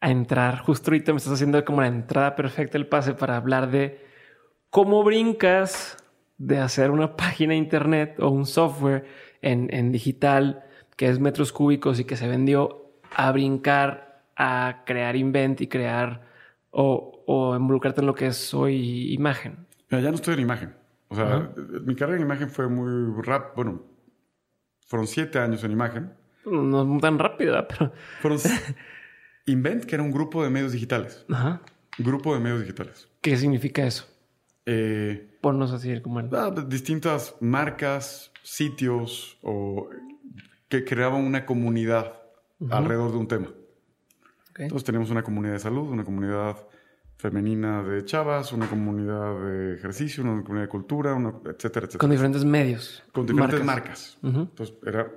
[0.00, 3.70] a entrar, justo ahorita me estás haciendo como la entrada perfecta, el pase para hablar
[3.70, 4.04] de
[4.68, 5.96] cómo brincas
[6.38, 9.06] de hacer una página de internet o un software
[9.42, 10.64] en, digital,
[10.96, 16.26] que es metros cúbicos y que se vendió, a brincar a crear invent y crear
[16.70, 19.66] o, o involucrarte en lo que es hoy imagen.
[19.88, 20.74] Ya, no estoy en imagen.
[21.08, 21.52] O sea,
[21.84, 23.52] mi carrera en imagen fue muy rápida.
[23.54, 23.82] Bueno,
[24.86, 26.12] fueron siete años en imagen.
[26.50, 27.92] No tan rápida, pero.
[28.20, 28.38] Fueron
[29.46, 31.24] Invent, que era un grupo de medios digitales.
[31.30, 31.62] Ajá.
[31.98, 33.08] Grupo de medios digitales.
[33.20, 34.06] ¿Qué significa eso?
[34.66, 36.28] Eh, Ponnos así como en...
[36.34, 39.88] Ah, distintas marcas, sitios o
[40.68, 42.12] que creaban una comunidad
[42.70, 43.48] alrededor de un tema.
[44.56, 46.56] Entonces tenemos una comunidad de salud, una comunidad
[47.16, 51.98] femenina de chavas, una comunidad de ejercicio, una comunidad de cultura, una, etcétera, etcétera.
[51.98, 53.02] Con diferentes medios.
[53.12, 54.18] Con diferentes marcas.
[54.22, 55.10] Entonces, era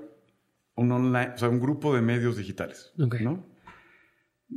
[0.81, 2.91] un online, o sea, un grupo de medios digitales.
[2.97, 3.47] ¿no?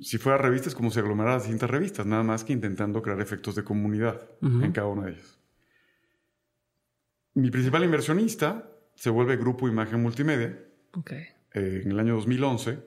[0.00, 3.62] Si fuera revistas, como se aglomeraran distintas revistas, nada más que intentando crear efectos de
[3.62, 5.38] comunidad en cada una de ellas.
[7.34, 10.58] Mi principal inversionista se vuelve Grupo Imagen Multimedia
[11.52, 12.78] eh, en el año 2011.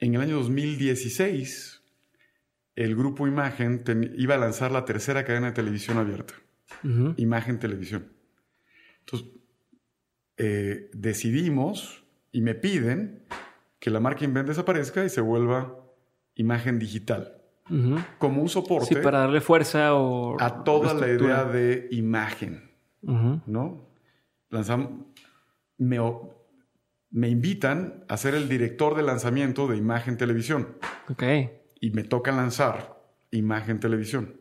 [0.00, 1.82] En el año 2016,
[2.76, 3.82] el Grupo Imagen
[4.16, 6.34] iba a lanzar la tercera cadena de televisión abierta.
[7.16, 8.12] Imagen Televisión.
[9.00, 9.28] Entonces,
[10.36, 13.22] eh, decidimos y me piden
[13.78, 15.76] que la marca Invent desaparezca y se vuelva
[16.34, 17.40] imagen digital.
[18.18, 20.36] Como un soporte Sí, para darle fuerza o...
[20.40, 22.70] a toda la idea de imagen.
[23.02, 23.88] ¿no?
[24.50, 25.06] Lanzamos,
[25.78, 25.98] me,
[27.10, 30.76] me invitan a ser el director de lanzamiento de Imagen Televisión
[31.08, 31.22] Ok.
[31.80, 34.34] y me toca lanzar Imagen Televisión.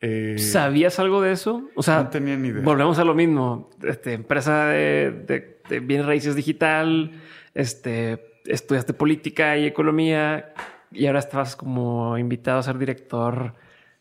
[0.00, 1.68] Eh, ¿Sabías algo de eso?
[1.74, 2.62] O sea, no tenía ni idea.
[2.62, 3.70] volvemos a lo mismo.
[3.82, 7.12] Este, empresa de, de, de bienes raíces digital,
[7.54, 10.54] este, estudiaste política y economía
[10.90, 13.54] y ahora estabas como invitado a ser director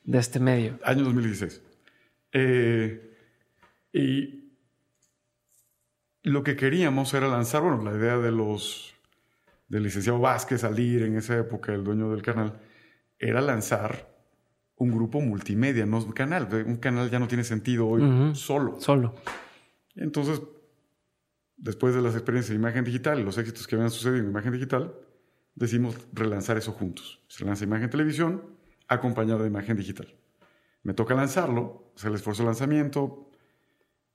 [0.03, 0.79] de este medio.
[0.83, 1.62] Año 2016.
[2.31, 3.15] Eh,
[3.93, 4.53] y
[6.23, 8.95] lo que queríamos era lanzar, bueno, la idea de los
[9.67, 12.59] del licenciado Vázquez salir en esa época, el dueño del canal,
[13.19, 14.07] era lanzar
[14.80, 16.48] un grupo multimedia, no un canal.
[16.65, 18.80] Un canal ya no tiene sentido hoy solo.
[18.80, 19.13] Solo.
[19.96, 20.42] Entonces,
[21.58, 24.54] después de las experiencias de imagen digital y los éxitos que habían sucedido en imagen
[24.54, 24.94] digital,
[25.54, 27.22] decidimos relanzar eso juntos.
[27.28, 28.42] Se lanza imagen televisión
[28.88, 30.08] acompañado de imagen digital.
[30.84, 33.30] Me toca lanzarlo, hacer el esfuerzo de lanzamiento,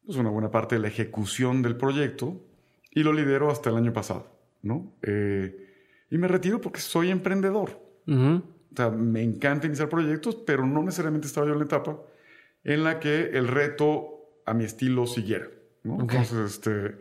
[0.04, 2.42] pues una buena parte de la ejecución del proyecto
[2.90, 4.94] y lo lidero hasta el año pasado, ¿no?
[5.02, 7.82] Eh, y me retiro porque soy emprendedor.
[8.06, 8.42] Ujú.
[8.74, 11.98] O sea, me encanta iniciar proyectos, pero no necesariamente estaba yo en la etapa
[12.64, 15.48] en la que el reto a mi estilo siguiera.
[15.84, 16.96] Entonces, este,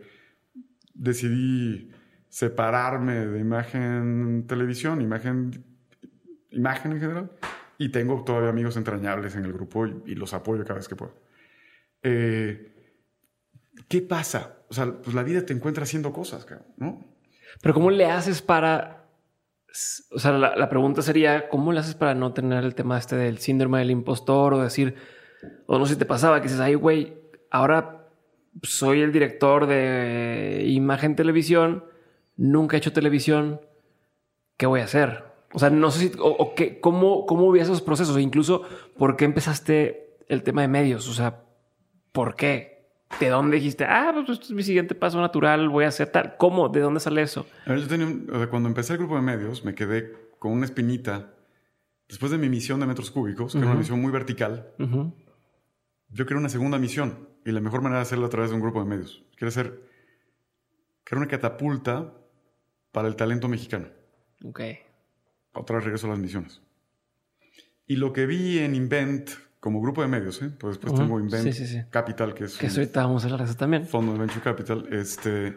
[0.92, 1.90] decidí
[2.28, 5.64] separarme de imagen televisión, imagen,
[6.50, 7.32] imagen en general,
[7.78, 10.96] y tengo todavía amigos entrañables en el grupo y, y los apoyo cada vez que
[10.96, 11.14] puedo.
[12.02, 12.72] Eh,
[13.88, 14.58] ¿Qué pasa?
[14.68, 17.04] O sea, pues la vida te encuentra haciendo cosas, ¿no?
[17.60, 19.03] Pero ¿cómo le haces para...
[20.10, 23.16] O sea, la, la pregunta sería, ¿cómo le haces para no tener el tema este
[23.16, 24.94] del síndrome del impostor o decir,
[25.66, 27.14] o no sé si te pasaba, que dices, ay, güey,
[27.50, 28.08] ahora
[28.62, 31.84] soy el director de imagen televisión,
[32.36, 33.60] nunca he hecho televisión,
[34.56, 35.24] ¿qué voy a hacer?
[35.52, 38.62] O sea, no sé si, o, qué, cómo, cómo vi esos procesos, e incluso
[38.96, 41.42] por qué empezaste el tema de medios, o sea,
[42.12, 42.73] ¿por qué?
[43.20, 46.36] ¿De dónde dijiste, ah, pues esto es mi siguiente paso natural, voy a hacer tal?
[46.36, 46.68] ¿Cómo?
[46.68, 47.46] ¿De dónde sale eso?
[47.66, 50.12] A ver, yo tenía un- o sea, cuando empecé el grupo de medios, me quedé
[50.38, 51.32] con una espinita.
[52.08, 55.14] Después de mi misión de metros cúbicos, que era una misión muy vertical, Ujú.
[56.10, 57.28] yo quería una segunda misión.
[57.46, 59.22] Y la mejor manera de hacerla a través de un grupo de medios.
[59.36, 59.80] Quiero hacer.
[61.04, 62.14] Quiero una catapulta
[62.92, 63.88] para el talento mexicano.
[64.44, 64.60] Ok.
[65.52, 66.62] Otra vez regreso a las misiones.
[67.86, 69.30] Y lo que vi en Invent,
[69.64, 70.50] como grupo de medios, ¿eh?
[70.60, 71.80] pues después tengo Invent Sí, sí, sí.
[71.88, 73.86] Capital, que es Que ahorita vamos a hablar de eso también.
[73.86, 75.56] fondo de Venture Capital, este,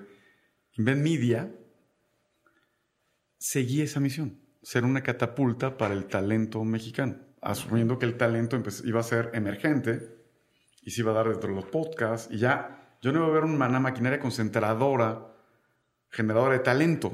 [0.78, 1.52] Invent Media,
[3.38, 8.82] seguí esa misión, ser una catapulta para el talento mexicano, asumiendo que el talento empe-
[8.86, 10.16] iba a ser emergente
[10.84, 13.32] y se iba a dar dentro de los podcasts y ya, yo no iba a
[13.32, 15.28] ver una, maquinaria concentradora,
[16.10, 17.12] generadora de talento.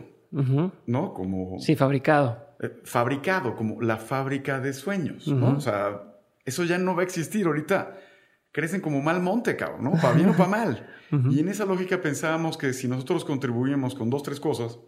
[0.85, 1.13] ¿no?
[1.13, 2.55] Como Sí, fabricado.
[2.59, 5.57] eh, fabricado, como la fábrica de sueños, ¿no?
[5.57, 6.12] O sea,
[6.45, 7.99] eso ya no va a existir ahorita.
[8.51, 9.91] Crecen como mal monte, cabrón, ¿no?
[9.93, 10.89] Para bien o para mal.
[11.29, 14.79] Y en esa lógica pensábamos que si nosotros contribuíamos con dos, tres cosas,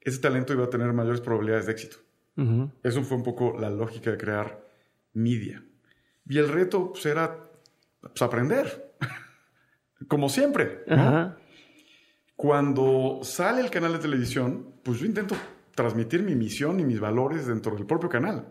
[0.00, 1.98] ese talento iba a tener mayores probabilidades de éxito.
[2.38, 2.70] Ujú.
[2.82, 4.66] Eso fue un poco la lógica de crear
[5.12, 5.62] media.
[6.26, 7.50] Y el reto pues, era
[8.00, 8.94] pues, aprender,
[10.08, 10.82] como siempre.
[12.36, 15.36] Cuando sale el canal de televisión, pues yo intento
[15.74, 18.46] transmitir mi misión y mis valores dentro del propio canal.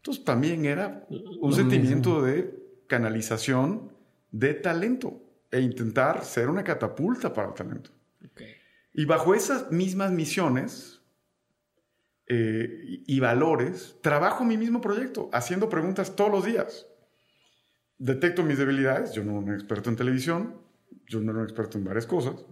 [0.00, 1.06] Entonces también era
[1.40, 3.92] un sentimiento de canalización
[4.30, 7.90] de talento e intentar ser una catapulta para el talento.
[8.94, 11.02] Y bajo esas mismas misiones
[12.26, 16.86] eh, y, valores, trabajo mi mismo proyecto, haciendo preguntas todos los días.
[17.98, 20.56] Detecto mis debilidades, yo no era un experto en televisión,
[21.06, 22.46] yo no era un experto en varias cosas.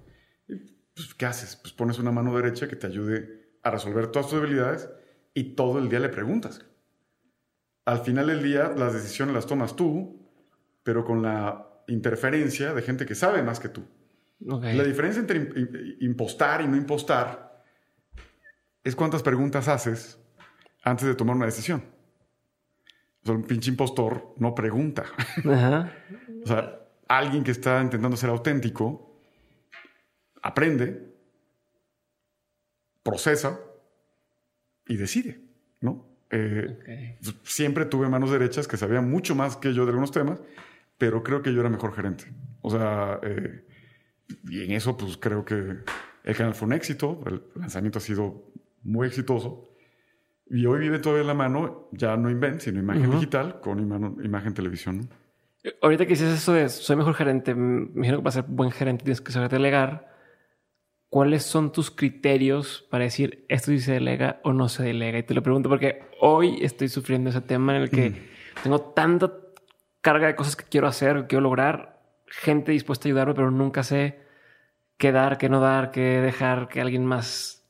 [0.48, 0.56] Y,
[0.94, 1.56] pues, ¿Qué haces?
[1.56, 4.90] Pues pones una mano derecha que te ayude a resolver todas tus debilidades
[5.32, 6.67] y todo el día le preguntas.
[7.88, 10.29] Al final del día, las decisiones las tomas tú,
[10.83, 13.83] pero con la interferencia de gente que sabe más que tú.
[14.77, 17.64] La diferencia entre im- im- impostar y no impostar
[18.85, 20.18] es cuántas preguntas haces
[20.85, 21.83] antes de tomar una decisión.
[23.22, 25.05] O sea, un pinche impostor no pregunta.
[25.51, 25.90] Ajá.
[26.44, 29.22] o sea, alguien que está intentando ser auténtico
[30.42, 31.14] aprende,
[33.03, 33.59] procesa
[34.87, 35.40] y decide,
[35.81, 36.07] ¿no?
[36.31, 40.41] Eh, siempre tuve manos derechas que sabían mucho más que yo de algunos temas,
[40.99, 42.25] pero creo que yo era mejor gerente.
[42.61, 43.64] O sea, eh,
[44.49, 45.79] y en eso pues creo que
[46.25, 49.69] el canal fue un éxito, el lanzamiento ha sido muy exitoso.
[50.51, 53.81] Y hoy vive todavía la mano, ya no invent, sino imagen digital con
[54.25, 55.09] imagen televisión.
[55.83, 59.05] Ahorita que dices eso de soy mejor gerente, me imagino que para ser buen gerente
[59.05, 60.08] tienes que saber delegar.
[61.11, 65.18] ¿Cuáles son tus criterios para decir esto sí se delega o no se delega?
[65.18, 68.29] Y te lo pregunto porque hoy estoy sufriendo ese tema en el que
[68.62, 69.33] tengo tanta
[70.03, 73.83] carga de cosas que quiero hacer, que quiero lograr, gente dispuesta a ayudarme, pero nunca
[73.83, 74.18] sé
[74.99, 77.64] qué dar, qué no dar, qué dejar, que alguien más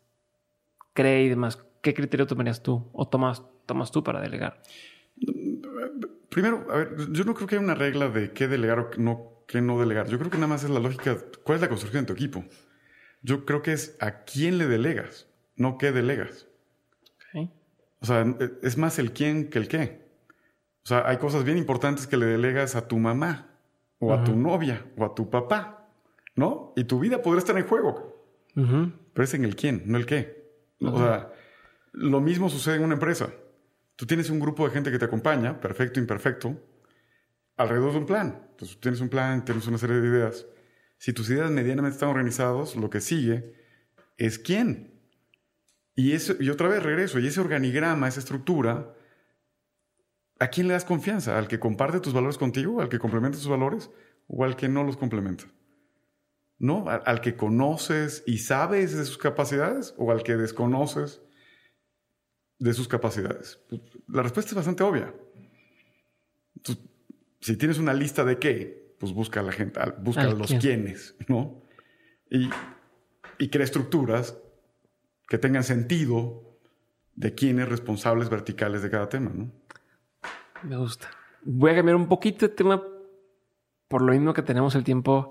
[0.93, 1.65] cree y demás.
[1.81, 4.61] ¿Qué criterio tomarías tú o tomas, tomas tú para delegar?
[6.29, 9.45] Primero, a ver, yo no creo que haya una regla de qué delegar o no,
[9.47, 10.09] qué no delegar.
[10.09, 12.45] Yo creo que nada más es la lógica, ¿cuál es la construcción de tu equipo?
[13.23, 16.47] Yo creo que es a quién le delegas, no qué delegas.
[18.01, 18.25] O sea,
[18.63, 20.09] es más el quién que el qué.
[20.85, 23.51] O sea, hay cosas bien importantes que le delegas a tu mamá,
[23.99, 25.89] o a tu novia, o a tu papá,
[26.37, 26.73] ¿no?
[26.77, 28.25] Y tu vida podría estar en juego.
[28.55, 30.53] Pero es en el quién, no el qué.
[30.81, 31.33] O sea,
[31.93, 33.31] lo mismo sucede en una empresa.
[33.97, 36.57] Tú tienes un grupo de gente que te acompaña, perfecto, imperfecto,
[37.57, 38.47] alrededor de un plan.
[38.51, 40.47] Entonces, tienes un plan, tienes una serie de ideas.
[40.99, 43.55] Si tus ideas medianamente están organizados, lo que sigue
[44.17, 45.01] es quién.
[45.95, 48.95] Y, eso, y otra vez regreso, y ese organigrama, esa estructura,
[50.39, 51.39] ¿a quién le das confianza?
[51.39, 52.81] ¿Al que comparte tus valores contigo?
[52.81, 53.91] ¿Al que complementa tus valores?
[54.27, 55.45] ¿O al que no los complementa?
[56.59, 56.87] ¿No?
[56.89, 59.95] ¿Al, que conoces y sabes de sus capacidades?
[59.97, 61.23] ¿O al que desconoces
[62.59, 63.61] de sus capacidades?
[63.69, 65.15] Pues, la respuesta es bastante obvia.
[67.41, 71.17] si tienes una lista de qué, pues busca a la gente, busca a los quiénes,
[71.29, 71.63] ¿no?
[72.31, 72.51] Y,
[73.39, 74.39] y crea estructuras
[75.29, 76.59] que tengan sentido
[77.15, 79.51] de quiénes responsables verticales de cada tema, ¿no?
[80.63, 81.11] Me gusta.
[81.43, 82.83] Voy a cambiar un poquito de tema
[83.89, 85.29] por lo mismo que tenemos el tiempo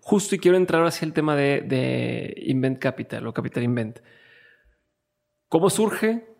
[0.00, 4.00] justo y quiero entrar hacia el tema de, de Invent Capital o Capital Invent.
[5.48, 6.36] ¿Cómo surge?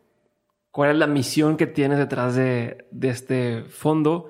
[0.76, 4.28] cuál es la misión que tienes detrás de, este fondo.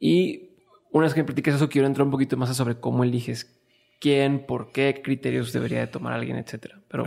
[0.00, 0.51] Y
[0.92, 3.58] una vez que me platiques eso, quiero entrar un poquito más sobre cómo eliges
[4.00, 6.80] quién, por qué criterios debería de tomar alguien, etcétera.
[6.88, 7.04] Pero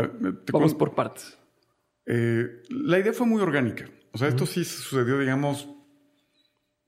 [0.51, 1.37] vamos por partes.
[2.05, 3.85] Eh, la idea fue muy orgánica.
[4.11, 5.69] O sea, esto sí sucedió, digamos,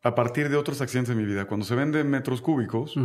[0.02, 1.46] a partir de otros accidentes de mi vida.
[1.46, 2.96] Cuando se venden metros cúbicos,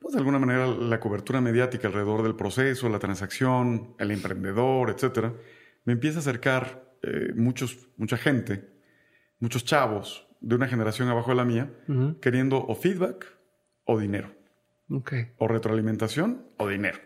[0.00, 5.32] pues de alguna manera la cobertura mediática alrededor del proceso, la transacción, el emprendedor, etcétera,
[5.84, 8.68] me empieza a acercar eh, muchos, mucha gente,
[9.38, 11.72] muchos chavos de una generación abajo de la mía,
[12.20, 13.26] queriendo o feedback
[13.84, 14.34] o dinero.
[15.38, 16.98] O retroalimentación o dinero.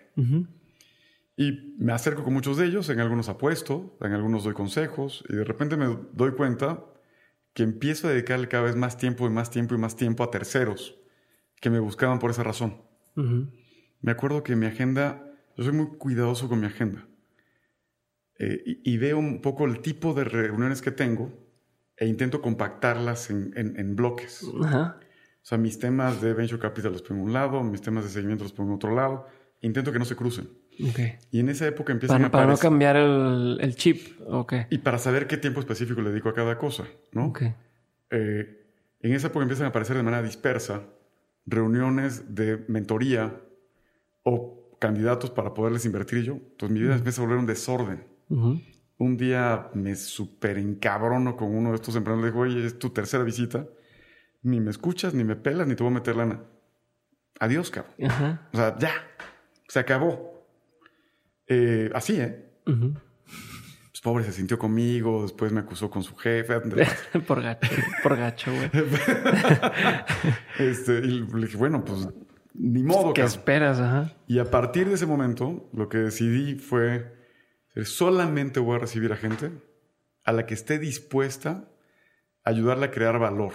[1.37, 5.37] Y me acerco con muchos de ellos, en algunos apuesto, en algunos doy consejos, y
[5.37, 6.83] de repente me doy cuenta
[7.53, 10.31] que empiezo a dedicarle cada vez más tiempo y más tiempo y más tiempo a
[10.31, 10.99] terceros
[11.61, 12.83] que me buscaban por esa razón.
[14.03, 17.07] Me acuerdo que mi agenda, yo soy muy cuidadoso con mi agenda.
[18.39, 21.33] Eh, y, veo un poco el tipo de reuniones que tengo
[21.97, 24.43] e intento compactarlas en, en, bloques.
[24.43, 28.11] O sea, mis temas de venture capital los pongo en un lado, mis temas de
[28.11, 29.27] seguimiento los pongo en otro lado.
[29.63, 30.49] Intento que no se crucen.
[31.31, 34.21] Y en esa época empiezan para, a Para no cambiar el, el chip.
[34.21, 34.67] Okay.
[34.71, 37.33] Y para saber qué tiempo específico le dedico a cada cosa, ¿no?
[38.11, 38.67] Eh,
[39.01, 40.83] en esa época empiezan a aparecer de manera dispersa
[41.47, 43.41] reuniones de mentoría
[44.23, 46.35] o candidatos para poderles invertir yo.
[46.35, 48.05] Entonces mi vida empieza a volver un desorden.
[48.99, 52.35] Un día me súper encabrono con uno de estos emprendedores.
[52.35, 53.67] Le digo, oye, es tu tercera visita.
[54.43, 56.43] Ni me escuchas, ni me pelas, ni te voy a meter lana.
[57.41, 57.95] Adiós, cabrón.
[58.53, 58.93] O sea, ya.
[59.69, 60.47] Se acabó.
[61.47, 62.45] Eh, así, ¿eh?
[62.65, 66.61] Pues pobre se sintió conmigo, después me acusó con su jefe.
[67.27, 67.71] por gacho,
[68.03, 68.71] por gacho, güey.
[70.59, 72.09] este, y le dije, bueno, pues
[72.55, 73.13] ni modo.
[73.13, 73.79] ¿Qué esperas?
[73.79, 74.17] Ajá.
[74.27, 77.15] Y a partir de ese momento, lo que decidí fue
[77.85, 79.51] solamente voy a recibir a gente
[80.25, 81.69] a la que esté dispuesta
[82.45, 83.53] a ayudarle a crear valor.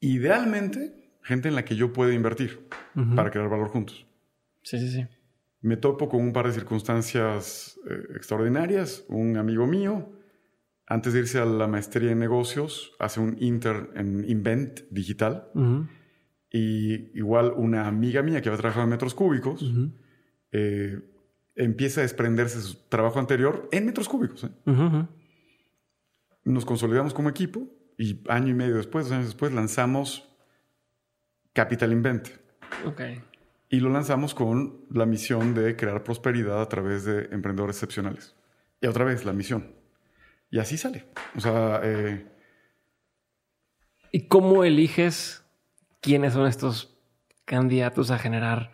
[0.00, 2.68] Idealmente, gente en la que yo pueda invertir
[3.16, 4.06] para crear valor juntos.
[4.62, 5.06] Sí, sí, sí.
[5.60, 9.04] Me topo con un par de circunstancias eh, extraordinarias.
[9.08, 10.12] Un amigo mío,
[10.86, 15.50] antes de irse a la maestría en negocios, hace un inter en Invent digital.
[16.50, 19.64] Y igual una amiga mía que había trabajado en metros cúbicos,
[21.58, 24.44] empieza a desprenderse su trabajo anterior en metros cúbicos.
[24.44, 25.06] ¿eh?
[26.44, 27.66] nos consolidamos como equipo
[27.98, 30.28] y año y medio después, dos años después, lanzamos
[31.52, 32.28] Capital Invent.
[32.86, 33.02] Ok.
[33.68, 38.34] Y lo lanzamos con la misión de crear prosperidad a través de emprendedores excepcionales.
[38.80, 39.74] Y otra vez, la misión.
[40.50, 41.06] Y así sale.
[41.36, 42.24] O sea, eh,
[44.12, 45.44] ¿Y cómo eliges
[46.00, 46.96] quiénes son estos
[47.44, 48.72] candidatos a generar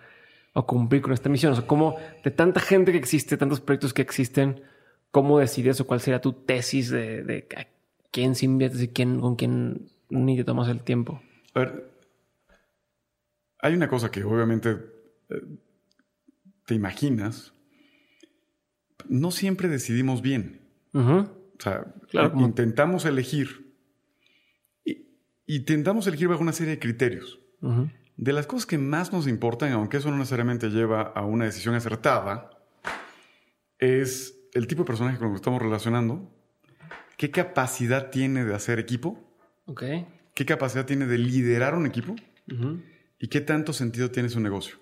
[0.55, 1.53] o cumplir con esta misión?
[1.53, 4.63] O sea, ¿cómo de tanta gente que existe, tantos proyectos que existen,
[5.11, 7.67] cómo decides o cuál sería tu tesis de, de a
[8.11, 11.21] quién se inviertes y quién, con quién ni te tomas el tiempo?
[11.55, 11.91] a ver,
[13.61, 14.77] hay una cosa que obviamente
[15.31, 15.43] eh,
[16.67, 17.55] te imaginas.
[19.09, 20.61] No siempre decidimos bien.
[20.93, 21.27] O
[21.59, 23.75] sea, Claro, intentamos elegir.
[24.85, 24.93] Y,
[25.47, 27.41] y intentamos elegir bajo una serie de criterios.
[28.17, 31.75] De las cosas que más nos importan, aunque eso no necesariamente lleva a una decisión
[31.75, 32.51] acertada,
[33.79, 36.33] es el tipo de personaje con el que estamos relacionando,
[37.17, 39.19] qué capacidad tiene de hacer equipo,
[40.35, 42.15] qué capacidad tiene de liderar un equipo
[43.19, 44.77] y qué tanto sentido tiene su negocio.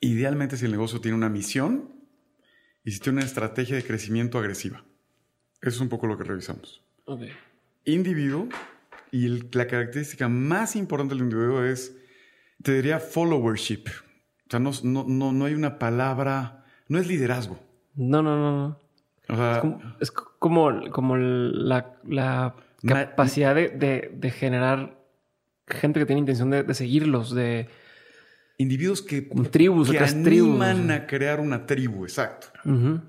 [0.00, 1.94] Idealmente si el negocio tiene una misión
[2.84, 4.84] y si tiene una estrategia de crecimiento agresiva.
[5.60, 6.82] Eso es un poco lo que revisamos.
[7.84, 8.48] Individuo
[9.12, 11.96] y el- la característica más importante del individuo es,
[12.62, 13.86] te diría, followership.
[13.88, 17.58] O sea, no, no, no, no hay una palabra, no es liderazgo.
[17.94, 18.80] No, no, no, no.
[19.28, 22.54] O sea, Como- es como, como la, la
[22.86, 24.98] capacidad de, de- de generar
[25.68, 27.68] gente que tiene intención de, de seguirlos, de
[28.58, 30.60] individuos que, tribus, que otras tribus.
[30.60, 32.48] animan a crear una tribu, exacto.
[32.64, 33.00] O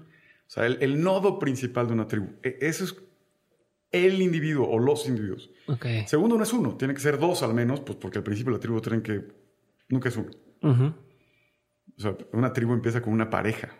[0.53, 2.27] sea, el, el nodo principal de una tribu.
[2.43, 2.95] E- Eso es
[3.91, 5.51] el individuo o los individuos.
[5.67, 5.85] Ok.
[6.05, 8.59] Segundo, no es uno, tiene que ser dos al menos, pues porque al principio la
[8.59, 9.27] tribu tienen que,
[9.89, 10.31] nunca es uno.
[10.63, 13.75] O sea, una tribu empieza con una pareja,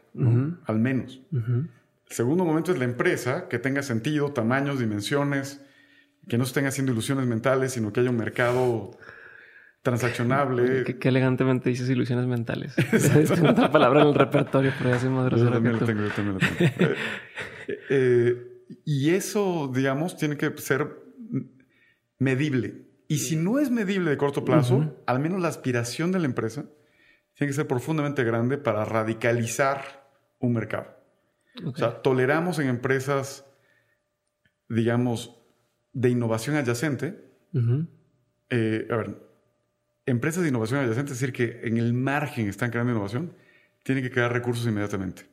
[0.66, 1.22] al menos.
[1.32, 1.70] El
[2.16, 5.66] segundo momento es la empresa, que tenga sentido, tamaños, dimensiones,
[6.28, 8.98] que no se estén haciendo ilusiones mentales, sino que haya un mercado
[9.82, 10.84] transaccionable.
[10.84, 12.76] Qué, qué elegantemente dices ilusiones mentales.
[13.36, 16.04] Tengo otra palabra en el repertorio, pero ya soy más Yo también que lo tengo,
[16.04, 16.94] yo también lo tengo.
[17.68, 18.51] Eh, eh,
[18.86, 20.88] y eso, digamos, tiene que ser
[22.18, 22.88] medible.
[23.08, 26.66] Y si no es medible de corto plazo, al menos la aspiración de la empresa
[27.34, 30.08] tiene que ser profundamente grande para radicalizar
[30.40, 30.88] un mercado.
[31.66, 33.46] O sea, toleramos en empresas,
[34.70, 35.38] digamos,
[35.92, 37.30] de innovación adyacente.
[38.50, 39.18] Eh, a ver,
[40.06, 43.36] empresas de innovación adyacente, es decir, que en el margen están creando innovación,
[43.84, 45.26] tienen que crear recursos inmediatamente.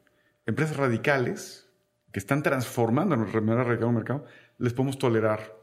[0.47, 1.68] Empresas radicales
[2.13, 4.25] que están transformando de manera radical un mercado,
[4.59, 5.59] les podemos tolerar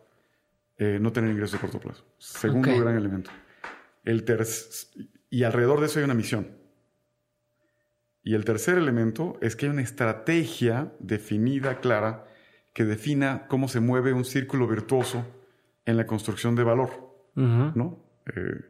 [0.77, 2.05] eh, no tener ingresos de corto plazo.
[2.17, 3.31] Segundo gran elemento.
[4.03, 4.25] El
[5.29, 6.57] y alrededor de eso hay una misión.
[8.23, 12.25] Y el tercer elemento es que hay una estrategia definida, clara,
[12.73, 15.25] que defina cómo se mueve un círculo virtuoso
[15.85, 17.05] en la construcción de valor.
[17.35, 18.03] ¿no?
[18.27, 18.61] Eh,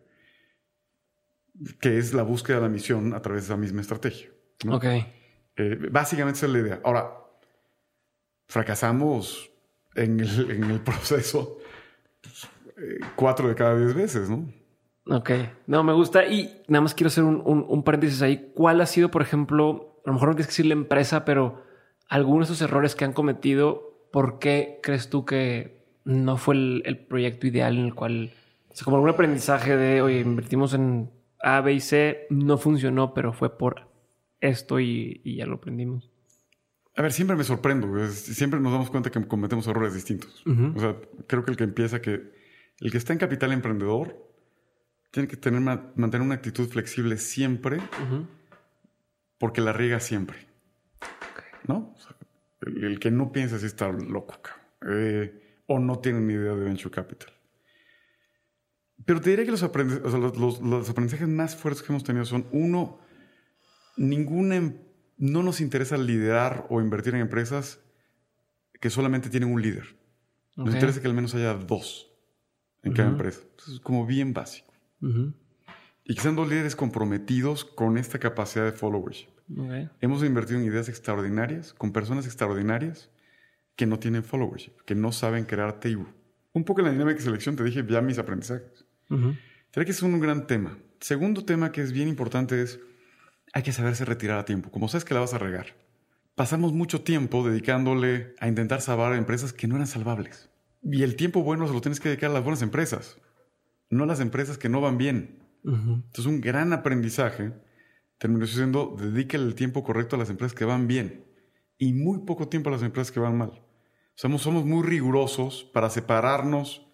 [1.80, 4.30] que es la búsqueda de la misión a través de esa misma estrategia.
[4.66, 4.76] ¿no?
[4.76, 4.86] Ok.
[4.86, 6.82] Eh, básicamente esa es la idea.
[6.84, 7.25] Ahora,
[8.48, 9.52] fracasamos
[9.96, 11.58] en el, proceso
[12.78, 14.48] eh, cuatro de cada diez veces, ¿no?
[15.08, 15.32] Ok,
[15.68, 16.26] no, me gusta.
[16.26, 18.52] Y nada más quiero hacer un, un- paréntesis ahí.
[18.56, 21.64] ¿Cuál ha sido, por ejemplo, a lo mejor no tienes que decir la empresa, pero
[22.10, 27.06] algunos de esos errores que han cometido, ¿por qué crees tú que no fue el,
[27.08, 28.34] proyecto ideal en el cual,
[28.70, 33.14] o sea, como algún aprendizaje de, oye, invertimos en A, B y C, no funcionó,
[33.14, 33.88] pero fue por
[34.40, 36.15] esto y ya lo aprendimos?
[36.98, 38.02] A ver, siempre me sorprendo.
[38.04, 40.46] es- siempre nos damos cuenta que cometemos errores distintos.
[40.46, 40.74] Ujú.
[40.76, 40.96] O sea,
[41.28, 42.34] creo que el que empieza que...
[42.80, 44.16] El que está en capital emprendedor
[45.12, 48.28] tiene que tener mantener una actitud flexible siempre Ujú.
[49.38, 50.38] porque la riega siempre.
[51.68, 51.94] ¿No?
[51.96, 52.16] O sea,
[52.62, 54.36] el, el que no piensa así está loco.
[54.88, 57.32] Eh, o no tiene ni idea de venture capital.
[59.06, 62.04] Pero te diría que los, o sea, los- los- los aprendizajes más fuertes que hemos
[62.04, 63.00] tenido son, uno,
[63.98, 64.78] ninguna, em-
[65.18, 67.80] no nos interesa liderar o invertir en empresas
[68.80, 69.96] que solamente tienen un líder.
[70.56, 72.12] Nos interesa que al menos haya dos
[72.84, 73.42] en cada empresa.
[73.68, 74.74] Es como bien básico.
[76.08, 79.30] Y que sean dos líderes comprometidos con esta capacidad de followership.
[80.02, 83.10] Hemos invertido en ideas extraordinarias, con personas extraordinarias
[83.76, 86.06] que no tienen followership, que no saben crear tribu.
[86.54, 88.86] Un poco en la dinámica de selección te dije ya mis aprendizajes.
[89.72, 90.78] Creo que es un gran tema.
[91.00, 92.80] Segundo tema que es bien importante es
[93.56, 94.70] hay que saberse retirar a tiempo.
[94.70, 95.68] Como sabes que la vas a regar.
[96.36, 100.50] Pasamos mucho tiempo dedicándole a intentar salvar a empresas que no eran salvables.
[100.84, 103.18] Y el tiempo bueno se lo tienes que dedicar a las buenas empresas,
[103.90, 105.40] no a las empresas que no van bien.
[105.64, 105.94] Ujú.
[105.94, 107.54] Entonces, un gran aprendizaje
[108.18, 111.24] terminó siendo dedícale el tiempo correcto a las empresas que van bien
[111.78, 113.62] y muy poco tiempo a las empresas que van mal.
[114.16, 116.86] Somos, somos muy rigurosos para separarnos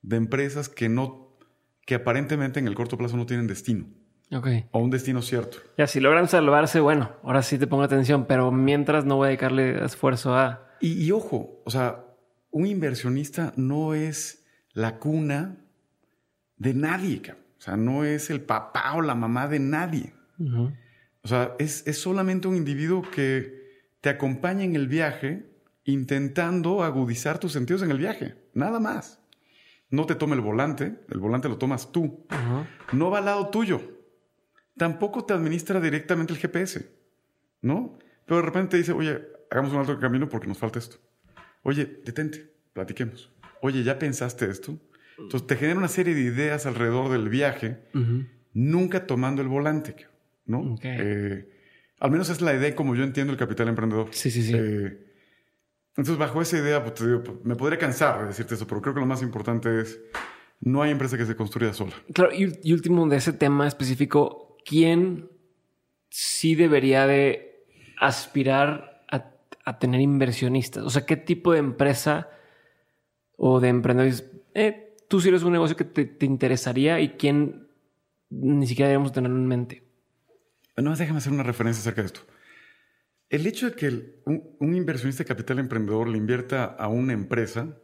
[0.00, 1.36] de empresas que no,
[1.84, 3.88] que aparentemente en el corto plazo no tienen destino.
[4.32, 4.48] Ok.
[4.72, 5.58] O un destino cierto.
[5.76, 9.28] Ya, si logran salvarse, bueno, ahora sí te pongo atención, pero mientras no voy a
[9.28, 10.68] dedicarle esfuerzo a...
[10.80, 12.04] Y, y ojo, o sea,
[12.50, 15.56] un inversionista no es la cuna
[16.56, 17.44] de nadie, cabrón.
[17.58, 20.12] O sea, no es el papá o la mamá de nadie.
[21.22, 25.46] O sea, es, es solamente un individuo que te acompaña en el viaje
[25.84, 28.34] intentando agudizar tus sentidos en el viaje.
[28.52, 29.20] Nada más.
[29.88, 32.26] No te toma el volante, el volante lo tomas tú.
[32.92, 33.80] No va al lado tuyo.
[34.76, 36.88] Tampoco te administra directamente el GPS,
[37.62, 37.98] ¿no?
[38.26, 39.20] Pero de repente te dice, oye,
[39.50, 40.96] hagamos un alto camino porque nos falta esto.
[41.62, 43.30] Oye, detente, platiquemos.
[43.60, 44.78] Oye, ¿ya pensaste esto?
[45.18, 47.78] Entonces te genera una serie de ideas alrededor del viaje,
[48.52, 49.94] nunca tomando el volante,
[50.46, 50.76] ¿no?
[50.82, 51.48] Eh,
[52.00, 54.08] al menos es la idea como yo entiendo el capital emprendedor.
[54.10, 54.52] Sí, sí, sí.
[54.56, 54.98] Eh,
[55.96, 58.82] entonces, bajo esa idea, pues, te digo, pues, me podría cansar de decirte eso, pero
[58.82, 60.00] creo que lo más importante es,
[60.60, 61.92] no hay empresa que se construya sola.
[62.12, 65.28] Claro, y, y último de ese tema específico, ¿quién
[66.10, 67.64] sí debería de
[68.00, 69.30] aspirar a,
[69.64, 70.84] a tener inversionistas?
[70.84, 72.28] O sea, ¿qué tipo de empresa
[73.36, 74.30] o de emprendedores?
[74.54, 77.68] Eh, tú si eres un negocio que te, te interesaría y quién
[78.30, 79.82] ni siquiera deberíamos tenerlo en mente.
[80.76, 82.20] No, déjame hacer una referencia acerca de esto.
[83.30, 87.12] El hecho de que el- un, un inversionista de capital emprendedor le invierta a una
[87.12, 87.76] empresa,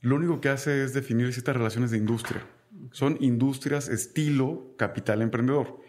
[0.00, 2.46] lo único que hace es definir ciertas relaciones de industria.
[2.92, 5.80] Son industrias estilo capital emprendedor.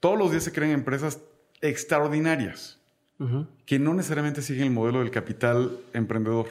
[0.00, 1.20] Todos los días se crean empresas
[1.60, 2.80] extraordinarias
[3.64, 6.46] que no necesariamente siguen el modelo del capital emprendedor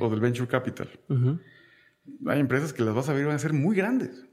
[0.00, 0.88] o del venture capital.
[2.26, 4.24] Hay empresas que las vas a ver van a ser muy grandes.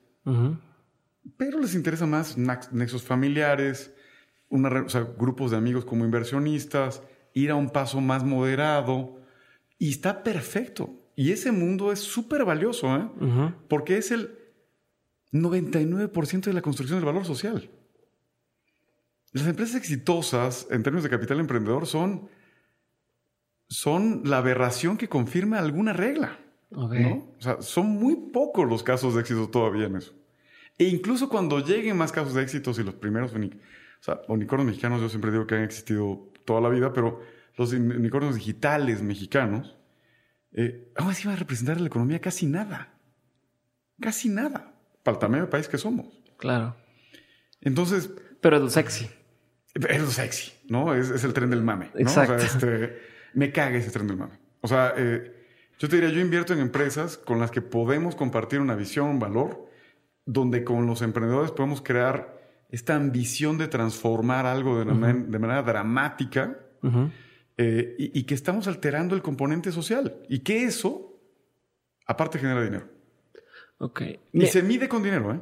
[1.37, 3.91] Pero les interesa más nexos familiares,
[4.49, 7.01] una re- o sea, grupos de amigos como inversionistas,
[7.33, 9.19] ir a un paso más moderado.
[9.79, 10.89] Y está perfecto.
[11.15, 13.09] Y ese mundo es súper valioso, ¿eh?
[13.67, 14.37] Porque es el
[15.33, 17.69] 99% de la construcción del valor social.
[19.35, 22.29] Las empresas exitosas en términos de capital emprendedor son,
[23.67, 26.39] son la aberración que confirma alguna regla.
[27.01, 27.33] ¿no?
[27.37, 30.13] O sea, son muy pocos los casos de éxito todavía en eso.
[30.77, 33.51] E incluso cuando lleguen más casos de éxito, y los primeros uni-
[33.99, 37.21] o sea, unicornios mexicanos, yo siempre digo que han existido toda la vida, pero
[37.57, 39.75] los unicornios digitales mexicanos,
[40.53, 42.93] eh, aún así van a representar a la economía casi nada.
[43.99, 44.73] Casi nada.
[45.03, 46.07] Para el tamaño del país que somos.
[46.37, 46.75] Claro.
[47.61, 48.09] Entonces,
[48.41, 49.09] Pero es lo sexy.
[49.75, 50.93] Es lo sexy, ¿no?
[50.95, 51.91] Es, es el tren del mame.
[51.93, 51.99] ¿no?
[51.99, 52.35] Exacto.
[52.35, 52.99] O sea, este,
[53.33, 54.39] me caga ese tren del mame.
[54.61, 55.31] O sea, eh,
[55.77, 59.19] yo te diría, yo invierto en empresas con las que podemos compartir una visión, un
[59.19, 59.69] valor,
[60.25, 65.39] donde con los emprendedores podemos crear esta ambición de transformar algo de, una man- de
[65.39, 66.57] manera dramática
[67.57, 70.15] eh, y, y que estamos alterando el componente social.
[70.29, 71.19] Y que eso,
[72.07, 72.87] aparte, genera dinero.
[73.77, 74.01] Ok.
[74.33, 75.39] Y se mide con dinero, ¿eh?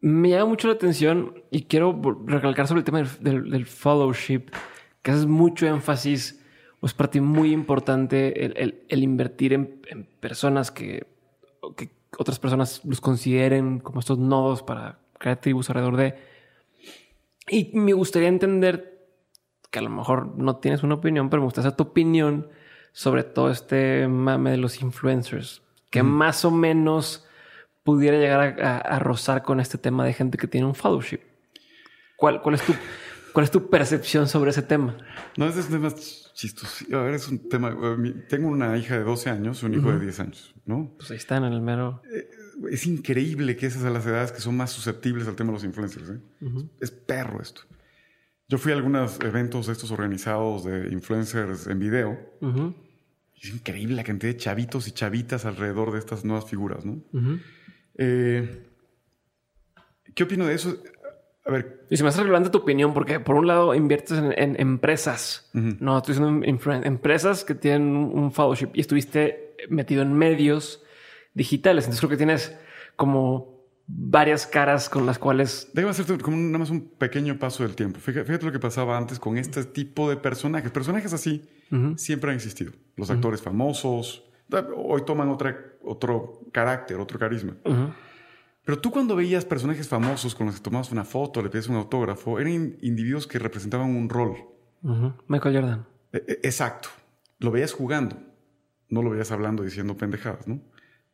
[0.00, 4.50] Me llama mucho la atención y quiero recalcar sobre el tema del, del- fellowship,
[5.02, 6.44] que haces mucho énfasis,
[6.80, 11.06] o es parte muy importante el, el- el invertir en, en personas que,
[12.18, 16.14] otras personas los consideren como estos nodos para crear tribus alrededor de.
[17.48, 19.08] Y me gustaría entender
[19.70, 22.48] que a lo mejor no tienes una opinión, pero me gustaría tu opinión
[22.92, 27.25] sobre todo este mame de los influencers, que más o menos
[27.86, 31.20] pudiera llegar a, a- a rozar con este tema de gente que tiene un fellowship.
[32.16, 32.74] ¿Cuál, cuál, es tu,
[33.32, 34.96] ¿Cuál es tu percepción sobre ese tema?
[35.38, 35.94] No, ese es un tema
[36.34, 36.84] chistoso.
[36.94, 37.70] A ver, es un tema.
[37.70, 40.92] eh, Tengo una hija de 12 años, un hijo de 10 años, ¿no?
[40.98, 42.02] Pues ahí están en el mero.
[42.70, 45.64] Es increíble que esas a las edades que son más susceptibles al tema de los
[45.64, 46.08] influencers.
[46.10, 46.18] ¿eh?
[46.80, 47.62] Es perro esto.
[48.48, 52.18] Yo fui a algunos eventos de estos organizados de influencers en video.
[53.42, 57.02] Es increíble la cantidad de chavitos y chavitas alrededor de estas nuevas figuras, ¿no?
[57.12, 57.38] ujú.
[57.96, 58.64] Eh,
[60.14, 60.76] ¿Qué opino de eso?
[61.44, 64.32] A ver, Y se me hace relevante tu opinión, porque por un lado inviertes en,
[64.36, 65.48] en empresas.
[65.52, 66.44] No, estoy diciendo
[66.84, 70.82] empresas que tienen un, fellowship y estuviste metido en medios
[71.34, 71.84] digitales.
[71.84, 72.56] Entonces creo que tienes
[72.96, 75.68] como varias caras con las cuales.
[75.72, 78.00] déjame hacerte como nada más un pequeño paso del tiempo.
[78.00, 80.72] Fíjate, fíjate lo que pasaba antes con este tipo de personajes.
[80.72, 81.48] Personajes así
[81.96, 82.72] siempre han existido.
[82.96, 84.24] Los actores famosos,
[84.76, 87.56] hoy toman otra, otro carácter, otro carisma.
[88.64, 91.76] Pero tú cuando veías personajes famosos con los que tomabas una foto, le pedías un
[91.76, 94.36] autógrafo, eran in- individuos que representaban un rol.
[95.28, 95.86] Michael Jordan.
[96.12, 96.88] E- e- Exacto.
[97.38, 98.16] Lo veías jugando.
[98.88, 100.60] No lo veías hablando diciendo pendejadas, ¿no?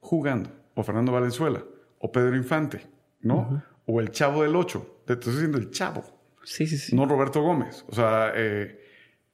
[0.00, 0.50] Jugando.
[0.74, 1.62] O Fernando Valenzuela.
[1.98, 2.86] O Pedro Infante,
[3.20, 3.62] ¿no?
[3.86, 5.00] O el Chavo del Ocho.
[5.06, 6.02] Te estoy diciendo el Chavo.
[6.44, 6.96] Sí, sí, sí.
[6.96, 7.84] No Roberto Gómez.
[7.88, 8.78] O sea, eh,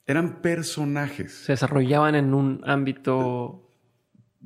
[0.06, 1.32] Eran personajes.
[1.44, 3.67] Se desarrollaban en un ámbito...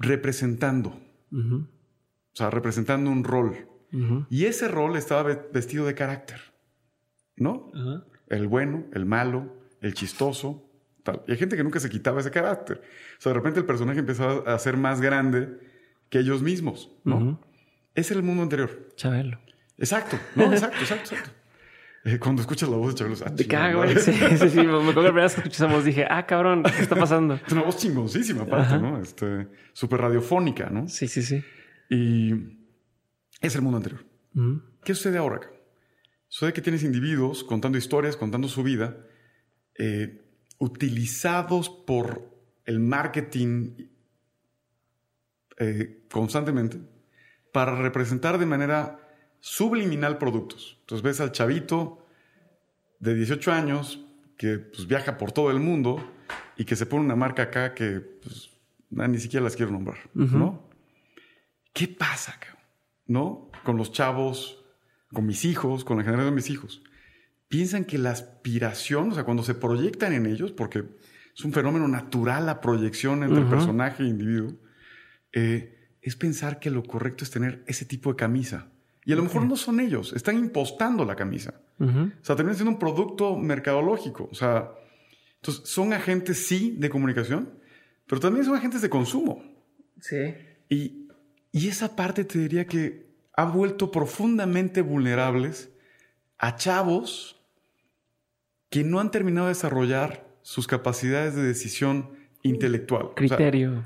[0.03, 1.01] Representando.
[1.33, 3.69] O sea, representando un rol.
[4.31, 5.23] Y ese rol estaba
[5.53, 6.41] vestido de carácter.
[7.37, 7.71] ¿No?
[8.29, 10.71] El bueno, el malo, el chistoso,
[11.03, 11.23] tal.
[11.27, 12.83] Y hay gente que nunca se quitaba ese carácter.
[13.19, 15.59] O sea, de repente el personaje empezaba a ser más grande
[16.09, 17.41] que ellos mismos, ¿no?
[17.95, 18.89] Ese era el mundo anterior.
[18.97, 19.39] Chabelo.
[19.79, 21.42] Exacto, no, exacto, exacto, exacto.
[22.05, 24.57] Eh, cuando escuchas la voz de Chabelo, ah, cago, sí, sí, sí.
[24.57, 27.35] Me acuerdo la primera vez que escuché esa voz dije, ah, cabrón, ¿qué está pasando?
[27.35, 29.01] Es una voz chingoncísima, aparte, ¿no?
[29.01, 30.89] Este, súper radiofónica, ¿no?
[30.89, 31.43] Sí, sí, sí.
[31.91, 32.33] Y
[33.41, 34.05] es el mundo anterior.
[34.85, 35.41] ¿Qué sucede ahora?
[36.29, 38.97] Sucede que tienes individuos contando historias, contando su vida,
[39.79, 40.25] eh,
[40.59, 42.33] utilizados por
[42.65, 43.89] el marketing
[45.59, 46.81] eh, constantemente
[47.53, 48.99] para representar de manera
[49.41, 50.82] subliminal productos.
[50.93, 52.07] Entonces ves al chavito
[52.99, 54.05] de 18 años
[54.37, 56.07] que pues, viaja por todo el mundo
[56.55, 58.51] y que se pone una marca acá que pues,
[58.91, 60.69] ni siquiera las quiero nombrar, ¿no?
[61.73, 62.39] ¿Qué pasa,
[63.07, 63.51] ¿no?
[63.65, 64.67] Con los chavos,
[65.15, 66.83] con mis hijos, con la generación de mis hijos.
[67.49, 70.85] Piensan que la aspiración, o sea, cuando se proyectan en ellos, porque
[71.35, 74.59] es un fenómeno natural la proyección entre personaje e individuo,
[75.33, 78.72] eh, es pensar que lo correcto es tener ese tipo de camisa.
[79.05, 81.55] Y a lo mejor no son ellos, están impostando la camisa.
[81.81, 84.29] O sea, termina siendo un producto mercadológico.
[84.31, 84.71] O sea,
[85.37, 87.51] entonces son agentes, sí, de comunicación,
[88.07, 89.43] pero también son agentes de consumo.
[90.01, 90.35] Sí.
[90.69, 91.09] Y,
[91.51, 95.71] y esa parte te diría que ha vuelto profundamente vulnerables
[96.39, 97.41] a chavos
[98.71, 102.11] que no han terminado de desarrollar sus capacidades de decisión
[102.43, 103.11] intelectual.
[103.17, 103.85] Criterio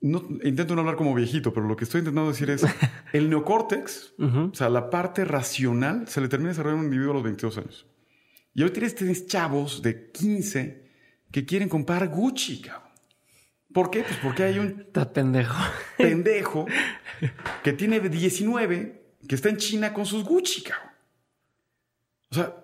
[0.00, 2.64] no, intento no hablar como viejito, pero lo que estoy intentando decir es,
[3.12, 7.14] el neocórtex, o sea, la parte racional, se le termina desarrollando a un individuo a
[7.14, 7.86] los 22 años.
[8.54, 10.88] Y hoy tienes, chavos de 15
[11.30, 12.88] que quieren comprar Gucci, cabrón.
[13.72, 14.02] ¿Por qué?
[14.02, 14.80] Pues porque hay un...
[14.80, 15.62] Está pendejo.
[15.96, 16.66] Pendejo
[17.62, 20.92] que tiene 19, que está en China con sus Gucci, cabrón.
[22.30, 22.56] O sea,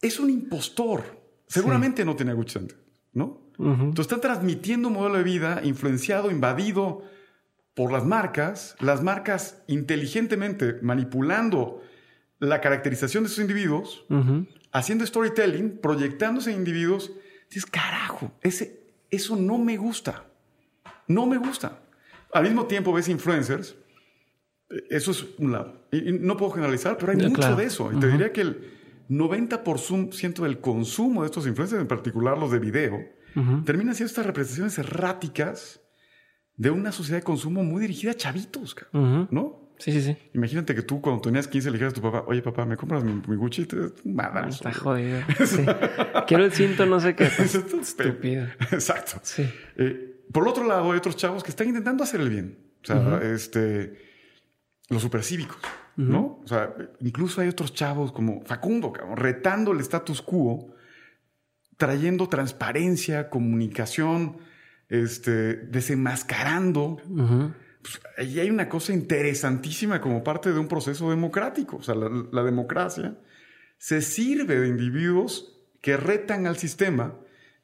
[0.00, 1.04] es un impostor.
[1.46, 2.76] Seguramente no tenía Gucci antes,
[3.12, 3.47] ¿no?
[3.58, 7.02] Entonces está transmitiendo un modelo de vida influenciado, invadido
[7.74, 11.82] por las marcas, las marcas inteligentemente manipulando
[12.38, 14.04] la caracterización de esos individuos,
[14.72, 17.12] haciendo storytelling, proyectándose en individuos.
[17.48, 18.80] Dices, carajo, ese,
[19.10, 20.24] eso no me gusta.
[21.08, 21.80] No me gusta.
[22.32, 23.74] Al mismo tiempo ves influencers.
[24.90, 25.86] Eso es un lado.
[25.90, 27.90] Y, no puedo generalizar, pero hay mucho de eso.
[27.92, 28.72] Y te diría que el
[29.08, 33.17] 90% del consumo de estos influencers, en particular los de video,
[33.64, 35.80] terminan siendo estas representaciones erráticas
[36.56, 39.68] de una sociedad de consumo muy dirigida a chavitos, ¿no?
[39.78, 40.16] Sí, sí, sí.
[40.34, 43.04] Imagínate que tú cuando tenías 15 le dijeras a tu papá, oye papá, ¿me compras
[43.04, 43.64] mi, Gucci?
[43.64, 43.76] Te
[44.48, 45.20] Está jodido.
[46.26, 47.24] Quiero el cinto, no sé qué.
[47.80, 48.48] Estúpido.
[48.72, 49.20] Exacto.
[49.22, 49.48] Sí.
[49.76, 52.58] Eh, por otro lado, hay otros chavos que están intentando hacer el bien.
[52.82, 53.96] O sea, este,
[54.88, 55.58] los supercívicos,
[55.96, 56.40] ¿no?
[56.42, 60.74] O sea, incluso hay otros chavos como Facundo, retando el status quo
[61.78, 64.36] trayendo transparencia, comunicación,
[64.88, 67.00] este, desenmascarando.
[67.80, 71.76] Pues, ahí hay una cosa interesantísima como parte de un proceso democrático.
[71.76, 73.16] O sea, la, democracia
[73.78, 77.14] se sirve de individuos que retan al sistema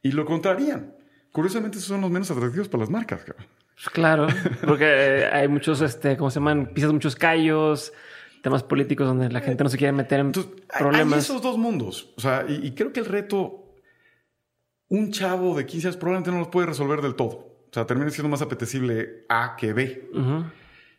[0.00, 0.94] y lo contrarían.
[1.32, 3.22] Curiosamente, esos son los menos atractivos para las marcas.
[3.24, 4.28] Pues claro,
[4.64, 6.66] porque eh, hay muchos, este, ¿cómo se llaman?
[6.72, 7.92] Pisas muchos callos,
[8.42, 11.14] temas políticos donde la gente no se quiere meter en problemas.
[11.14, 12.12] Hay esos dos mundos.
[12.16, 13.63] O sea, y creo que el reto
[14.94, 17.28] un chavo de 15 años probablemente no los puede resolver del todo.
[17.28, 20.10] O sea, termina siendo más apetecible A que B.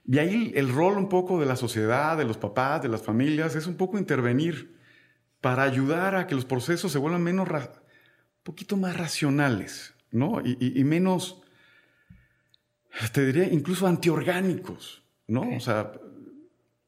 [0.07, 3.55] Y ahí el rol un poco de la sociedad, de los papás, de las familias,
[3.55, 4.75] es un poco intervenir
[5.41, 7.67] para ayudar a que los procesos se vuelvan menos, un
[8.43, 10.41] poquito más racionales, ¿no?
[10.43, 11.41] Y, menos,
[13.13, 15.55] te diría, incluso antiorgánicos, ¿no?
[15.55, 15.93] O, sea,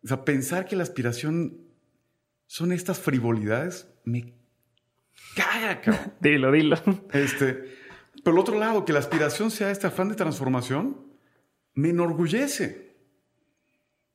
[0.03, 1.57] o sea, pensar que la aspiración
[2.45, 4.36] son estas frivolidades me
[5.35, 6.13] caga, cabrón.
[6.19, 6.77] dilo, dilo.
[7.11, 7.77] Este,
[8.23, 10.97] pero el otro lado, que la aspiración sea este afán de transformación,
[11.73, 12.95] me enorgullece.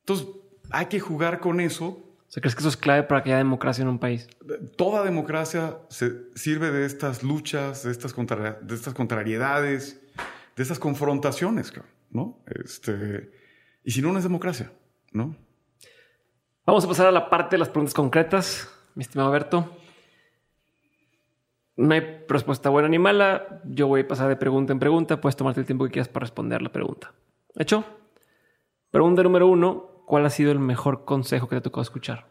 [0.01, 0.27] Entonces,
[0.69, 1.87] hay que jugar con eso.
[1.87, 4.27] O sea, ¿crees que eso es clave para que haya democracia en un país?
[4.75, 10.01] Toda democracia se sirve de estas luchas, de estas, de estas contrariedades,
[10.55, 11.73] de estas confrontaciones,
[12.09, 12.43] ¿no?
[12.47, 13.31] Este,
[13.83, 14.71] y si no, no es democracia,
[15.11, 15.35] ¿no?
[16.65, 19.77] Vamos a pasar a la parte de las preguntas concretas, mi estimado Alberto.
[21.75, 23.61] No hay respuesta buena ni mala.
[23.65, 25.19] Yo voy a pasar de pregunta en pregunta.
[25.19, 27.13] Puedes tomarte el tiempo que quieras para responder la pregunta.
[27.55, 27.83] ¿Hecho?
[28.91, 30.03] Pregunta número uno.
[30.05, 32.27] ¿Cuál ha sido el mejor consejo que te ha tocado escuchar?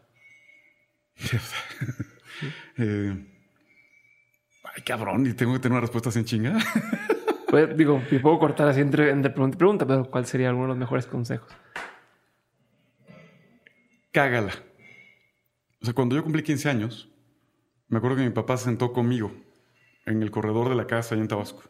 [2.77, 3.15] Eh,
[4.75, 6.57] Ay, cabrón, y tengo que tener una respuesta sin chinga.
[7.47, 10.65] Pues digo, me puedo cortar así entre, entre pregunta y pregunta, pero ¿cuál sería alguno
[10.65, 11.55] de los mejores consejos?
[14.11, 14.53] Cágala.
[15.79, 17.12] O sea, cuando yo cumplí 15 años,
[17.93, 19.31] me acuerdo que mi papá se sentó conmigo
[20.07, 21.61] en el corredor de la casa allá en Tabasco.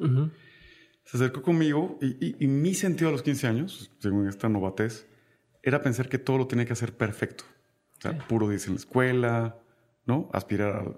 [1.03, 5.05] Se acercó conmigo y, y, mi sentido a los 15 años, según esta novatez,
[5.61, 7.43] era pensar que todo lo tenía que hacer perfecto.
[7.97, 9.57] O sea, puro 10 en la escuela,
[10.05, 10.29] ¿no?
[10.31, 10.97] Aspirar a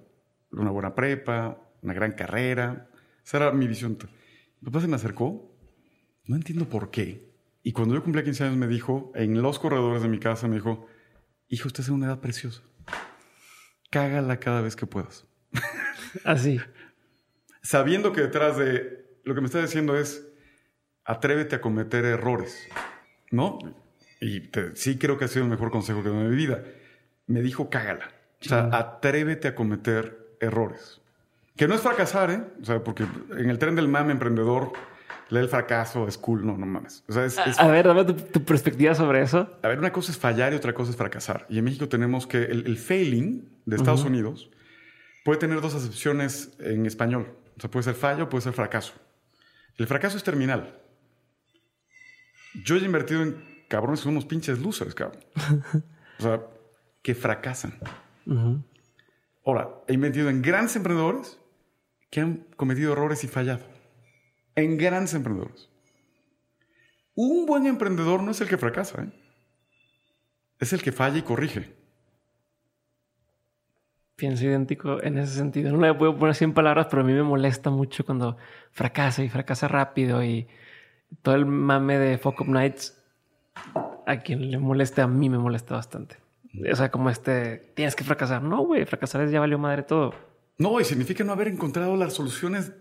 [0.51, 2.87] una buena prepa, una gran carrera.
[3.25, 3.97] Esa era mi visión.
[4.61, 5.57] Mi papá se me acercó,
[6.25, 7.33] no entiendo por qué.
[7.63, 10.55] Y cuando yo cumplí 15 años me dijo, en los corredores de mi casa, me
[10.55, 10.85] dijo,
[11.47, 12.61] hijo, usted es una edad preciosa.
[13.95, 15.25] Cágala cada vez que puedas.
[16.25, 16.59] Así.
[17.61, 20.27] Sabiendo que detrás de lo que me está diciendo es,
[21.05, 22.67] atrévete a cometer errores,
[23.31, 23.57] ¿no?
[24.19, 26.61] Y sí creo que ha sido el mejor consejo que dado en mi vida.
[27.27, 28.11] Me dijo, cágala.
[28.41, 30.99] O sea, atrévete a cometer errores.
[31.55, 32.43] Que no es fracasar, ¿eh?
[32.61, 34.73] O sea, porque en el tren del mame emprendedor,
[35.29, 37.03] lee el fracaso, es cool, no, no mames.
[37.07, 39.49] O sea, es, a, ver, dame tu, perspectiva sobre eso.
[39.61, 41.45] A ver, una cosa es fallar y otra cosa es fracasar.
[41.49, 44.49] Y en México tenemos que el, failing de Estados Unidos
[45.23, 47.33] puede tener dos acepciones en español.
[47.57, 48.93] O sea, puede ser fallo, puede ser fracaso.
[49.77, 50.79] El fracaso es terminal.
[52.63, 55.23] Yo he invertido en cabrones son unos pinches losers, cabrón.
[56.19, 56.41] o sea,
[57.01, 57.73] que fracasan.
[59.45, 61.39] Ahora, he invertido en grandes emprendedores
[62.09, 63.74] que han cometido errores y fallado.
[64.55, 65.69] En grandes emprendedores.
[67.15, 69.09] Un buen emprendedor no es el que fracasa, ¿eh?
[70.59, 71.73] es el que falla y corrige.
[74.15, 75.71] Pienso idéntico en ese sentido.
[75.71, 78.37] No le puedo poner 100 palabras, pero a mí me molesta mucho cuando
[78.71, 80.47] fracasa y fracasa rápido y
[81.21, 83.01] todo el mame de Fuck Up Nights,
[84.05, 86.17] a quien le moleste, a mí me molesta bastante.
[86.71, 88.41] O sea, como este, tienes que fracasar.
[88.41, 90.13] No, güey, fracasar es ya valió madre todo.
[90.57, 92.71] No, y significa no haber encontrado las soluciones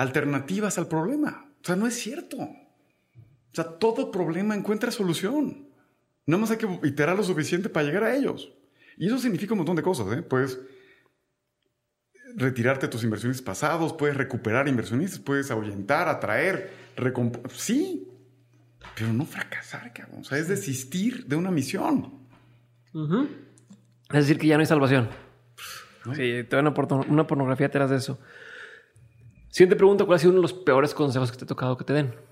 [0.00, 1.52] alternativas al problema.
[1.62, 2.38] O sea, no es cierto.
[2.38, 5.68] O sea, todo problema encuentra solución.
[6.24, 8.50] Nada más hay que iterar lo suficiente para llegar a ellos.
[8.96, 10.10] Y eso significa un montón de cosas.
[10.16, 10.22] ¿eh?
[10.22, 10.58] Puedes
[12.34, 16.80] retirarte tus inversiones pasados, puedes recuperar inversionistas, puedes ahuyentar, atraer,
[17.52, 18.08] Sí,
[18.94, 20.20] pero no fracasar, cabrón.
[20.20, 22.26] O sea, es desistir de una misión.
[24.10, 25.08] Es decir, que ya no hay salvación.
[26.14, 26.74] Sí, te una,
[27.08, 28.18] una pornografía detrás de eso.
[29.50, 31.84] Siguiente pregunta, ¿cuál ha sido uno de los peores consejos que te ha tocado que
[31.84, 32.14] te den?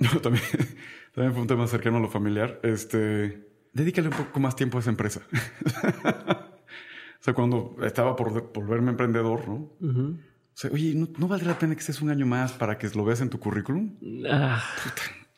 [0.00, 0.42] No, también,
[1.14, 2.58] también fue un tema cercano a lo familiar.
[2.62, 5.20] Este, dedícale un poco más tiempo a esa empresa.
[6.06, 9.70] o sea, cuando estaba por volverme emprendedor, ¿no?
[9.82, 10.16] O
[10.54, 13.20] sea, oye, ¿no, valdría la pena que estés un año más para que lo veas
[13.20, 13.94] en tu currículum?
[14.26, 14.64] Ah.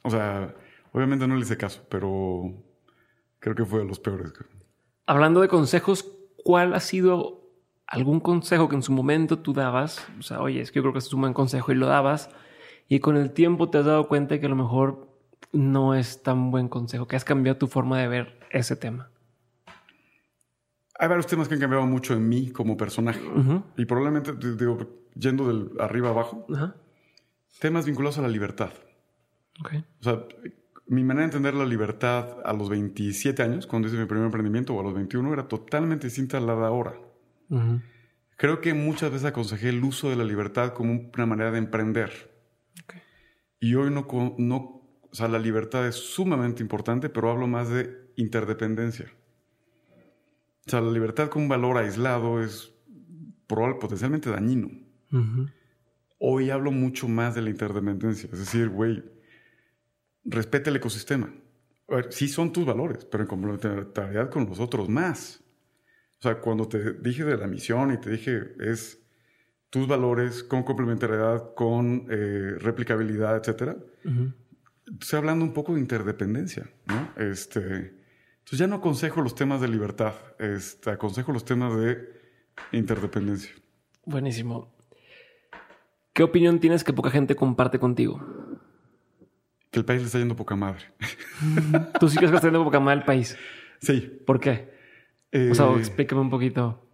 [0.02, 0.54] O sea,
[0.92, 2.54] obviamente no le hice caso, pero
[3.40, 4.32] creo que fue de los peores.
[5.06, 6.08] Hablando de consejos,
[6.44, 7.41] ¿cuál ha sido
[7.92, 10.94] algún consejo que en su momento tú dabas, o sea, oye, es que yo creo
[10.94, 12.30] que es un buen consejo y lo dabas,
[12.88, 15.08] y con el tiempo te has dado cuenta que a lo mejor
[15.52, 19.10] no es tan buen consejo, que has cambiado tu forma de ver ese tema.
[20.98, 23.20] Hay varios temas que han cambiado mucho en mí como personaje.
[23.76, 24.78] Y probablemente, digo,
[25.14, 26.46] yendo del arriba abajo,
[27.60, 28.70] temas vinculados a la libertad.
[29.60, 29.84] Okay.
[30.00, 30.24] O sea,
[30.86, 34.74] mi manera de entender la libertad a los 27 años, cuando hice mi primer emprendimiento,
[34.74, 36.94] o a los 21, era totalmente distinta a la de ahora.
[38.36, 42.32] Creo que muchas veces aconsejé el uso de la libertad como una manera de emprender.
[43.60, 44.06] Y hoy no,
[44.38, 49.06] no, o sea, la libertad es sumamente importante, pero hablo más de interdependencia.
[50.66, 52.72] O sea, la libertad como un valor aislado es
[53.46, 54.70] probable, potencialmente dañino.
[56.18, 58.28] Hoy hablo mucho más de la interdependencia.
[58.32, 59.04] Es decir, güey,
[60.24, 61.34] respeta el ecosistema.
[61.88, 65.41] A ver, sí son tus valores, pero en complementariedad con los otros más.
[66.22, 69.02] O sea, cuando te dije de la misión y te dije es
[69.70, 73.76] tus valores con complementariedad, con eh, replicabilidad, etcétera,
[75.00, 77.10] estoy hablando un poco de interdependencia, ¿no?
[77.16, 77.96] Este,
[78.38, 81.98] entonces ya no aconsejo los temas de libertad, este, aconsejo los temas de
[82.70, 83.50] interdependencia.
[84.04, 84.72] Buenísimo.
[86.12, 88.24] ¿Qué opinión tienes que poca gente comparte contigo?
[89.72, 90.84] Que el país le está yendo poca madre.
[91.98, 93.36] ¿Tú sí crees que está yendo poca madre el país?
[93.80, 94.22] Sí.
[94.24, 94.70] ¿Por qué?
[95.32, 96.88] O sea, eh, explícame un poquito.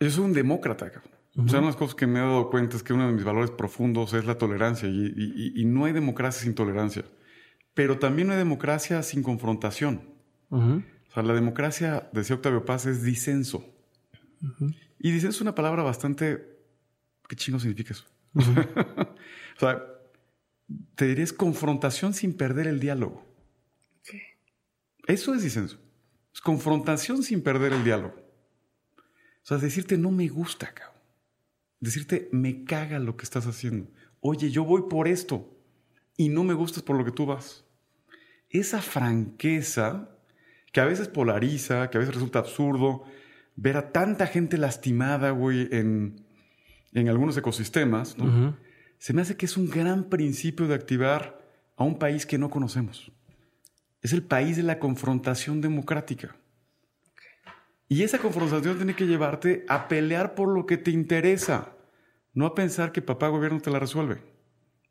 [0.00, 1.12] Yo soy un demócrata, cabrón.
[1.36, 3.12] O sea, una de las cosas que me he dado cuenta es que uno de
[3.12, 7.04] mis valores profundos es la tolerancia y, no hay democracia sin tolerancia.
[7.74, 10.00] Pero también no hay democracia sin confrontación.
[10.50, 10.82] O
[11.14, 13.64] sea, la democracia, decía Octavio Paz, es disenso.
[14.98, 16.58] Y disenso es una palabra bastante...
[17.28, 18.04] ¿Qué chingo significa eso?
[18.34, 19.84] o sea,
[20.96, 23.24] te diría es confrontación sin perder el diálogo.
[25.06, 25.78] Eso es disenso.
[26.38, 28.14] Es confrontación sin perder el diálogo.
[28.96, 31.02] O sea, decirte no me gusta, cabrón.
[31.80, 33.90] decirte, me caga lo que estás haciendo.
[34.20, 35.52] Oye, yo voy por esto
[36.16, 37.64] y no me gustas por lo que tú vas.
[38.50, 40.10] Esa franqueza
[40.70, 43.02] que a veces polariza, que a veces resulta absurdo,
[43.56, 46.24] ver a tanta gente lastimada, güey, en,
[46.92, 48.56] en algunos ecosistemas, ¿no?
[48.98, 51.44] se me hace que es un gran principio de activar
[51.76, 53.10] a un país que no conocemos.
[54.02, 56.36] Es el país de la confrontación democrática.
[57.88, 61.72] Y esa confrontación tiene que llevarte a pelear por lo que te interesa,
[62.34, 64.22] no a pensar que papá gobierno te la resuelve.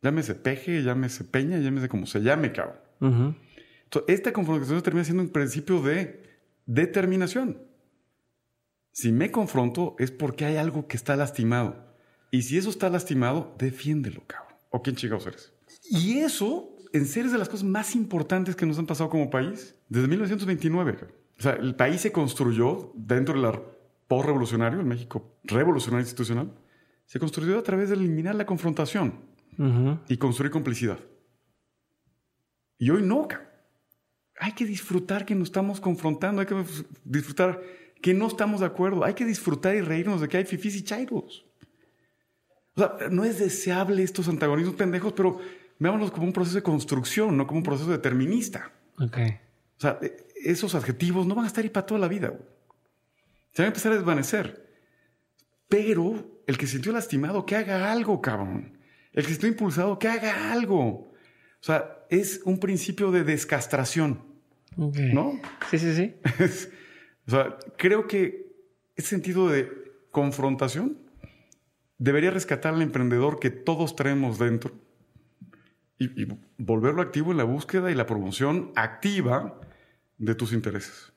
[0.01, 3.37] Llámese peje, llámese peña, llámese como se llame, cabrón.
[3.83, 6.23] Entonces, esta confrontación termina siendo un principio de
[6.65, 7.61] determinación.
[8.91, 11.95] Si me confronto es porque hay algo que está lastimado.
[12.31, 14.55] Y si eso está lastimado, defiéndelo, cabrón.
[14.69, 15.53] ¿O quién chingados eres?
[15.89, 19.29] Y eso, en serio, es de las cosas más importantes que nos han pasado como
[19.29, 20.95] país desde 1929.
[20.95, 21.27] Cabrón.
[21.37, 23.59] O sea, el país se construyó dentro del
[24.07, 26.51] post-revolucionario, el México revolucionario institucional,
[27.05, 29.13] se construyó a través de eliminar la confrontación
[30.07, 30.99] y construir complicidad.
[32.77, 33.27] Y hoy no,
[34.39, 36.63] hay que disfrutar que nos estamos confrontando, hay que
[37.03, 37.61] disfrutar
[38.01, 40.83] que no estamos de acuerdo, hay que disfrutar y reírnos de que hay fifís y
[40.83, 41.45] chairos.
[42.75, 45.39] O sea, no es deseable estos antagonismos pendejos, pero
[45.79, 48.71] veámoslos como un proceso de construcción, no como un proceso determinista.
[48.99, 49.17] Ok.
[49.77, 49.99] O sea,
[50.43, 52.33] esos adjetivos no van a estar ahí para toda la vida.
[53.51, 54.67] Se van a empezar a desvanecer.
[55.67, 58.77] Pero el que se sintió lastimado, que haga algo, cabrón.
[59.13, 61.11] El que se sintió impulsado, que haga algo.
[61.59, 64.25] O sea, es un principio de descastración.
[64.75, 65.39] ¿No?
[65.71, 66.15] Sí, sí, sí.
[67.27, 68.47] o sea, creo que
[68.95, 69.69] ese sentido de
[70.11, 70.99] confrontación
[71.97, 74.71] debería rescatar al emprendedor que todos traemos dentro
[75.97, 76.27] y, y
[76.57, 79.59] volverlo activo en la búsqueda y la promoción activa
[80.17, 81.13] de tus intereses.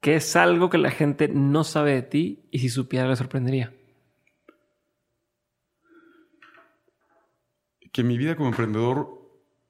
[0.00, 3.74] ¿Qué es algo que la gente no sabe de ti y si supiera le sorprendería?
[7.92, 9.18] Que mi vida como emprendedor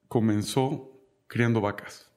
[0.07, 0.93] comenzó
[1.27, 2.13] criando vacas.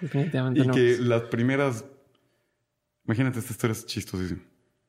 [0.00, 0.74] Definitivamente y no.
[0.74, 1.84] que las primeras...
[3.04, 4.42] Imagínate, esta historia es chistosísima.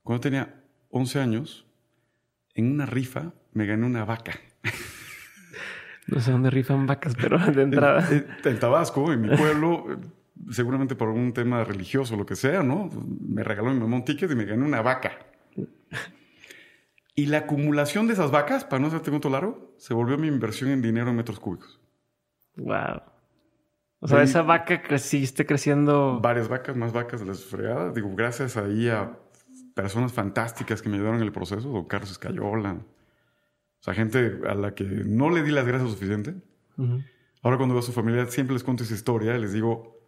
[0.03, 1.65] Cuando tenía 11 años,
[2.53, 4.33] en una rifa me gané una vaca.
[6.07, 8.07] No sé dónde rifan vacas, pero de entrada.
[8.11, 9.85] En, en Tabasco, en mi pueblo,
[10.51, 12.89] seguramente por un tema religioso o lo que sea, ¿no?
[13.27, 15.13] Me regaló mi mamá un ticket y me gané una vaca.
[17.15, 20.71] Y la acumulación de esas vacas, para no hacerte cuento largo, se volvió mi inversión
[20.71, 21.79] en dinero en metros cúbicos.
[22.55, 23.01] Wow.
[23.99, 26.19] O sea, esa vaca creciste creciendo.
[26.19, 27.93] Varias vacas, más vacas de las fregadas.
[27.93, 29.17] Digo, gracias ahí a
[29.75, 32.79] personas fantásticas que me ayudaron en el proceso, don Carlos Escayola.
[33.83, 36.35] O sea, gente a la que no le di las gracias suficiente.
[37.41, 39.99] Ahora cuando veo a su familia siempre les cuento esa historia y les digo,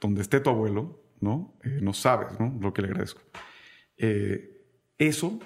[0.00, 1.58] donde esté tu abuelo, ¿no?
[1.62, 2.56] Eh, no sabes, ¿no?
[2.58, 3.20] Lo que le agradezco.
[3.98, 4.64] Eh,
[4.96, 5.38] eso,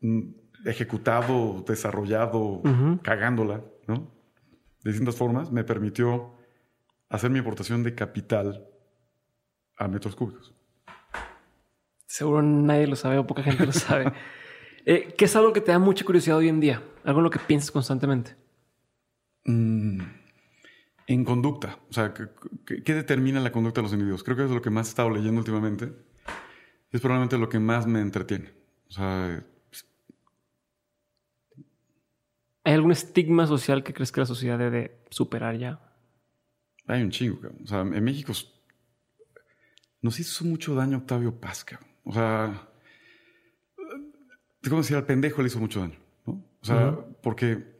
[0.00, 0.22] mm,
[0.64, 2.60] ejecutado, desarrollado,
[3.02, 4.10] cagándola, ¿no?
[4.82, 6.34] De distintas formas, me permitió
[7.08, 8.66] hacer mi aportación de capital
[9.76, 10.52] a metros cúbicos.
[12.08, 14.12] Seguro nadie lo sabe o poca gente lo sabe.
[14.86, 16.80] Eh, ¿Qué es algo que te da mucha curiosidad hoy en día?
[17.04, 18.36] Algo en lo que piensas constantemente.
[19.44, 20.00] Mm,
[21.08, 24.22] en conducta, o sea, ¿qué, determina la conducta de los individuos?
[24.22, 25.92] Creo que es lo que más he estado leyendo últimamente.
[26.92, 28.52] Es probablemente lo que más me entretiene.
[28.88, 29.44] O sea,
[32.62, 35.80] ¿Hay algún estigma social que crees que la sociedad debe superar ya?
[36.88, 37.62] hay un chingo, cabrón.
[37.64, 38.32] O sea, en México
[40.00, 41.88] nos hizo mucho daño Octavio Paz, cabrón.
[42.04, 42.68] O sea,
[44.70, 44.96] ¿cómo decir?
[44.96, 46.32] Al pendejo le hizo mucho daño, ¿no?
[46.60, 47.76] O sea, porque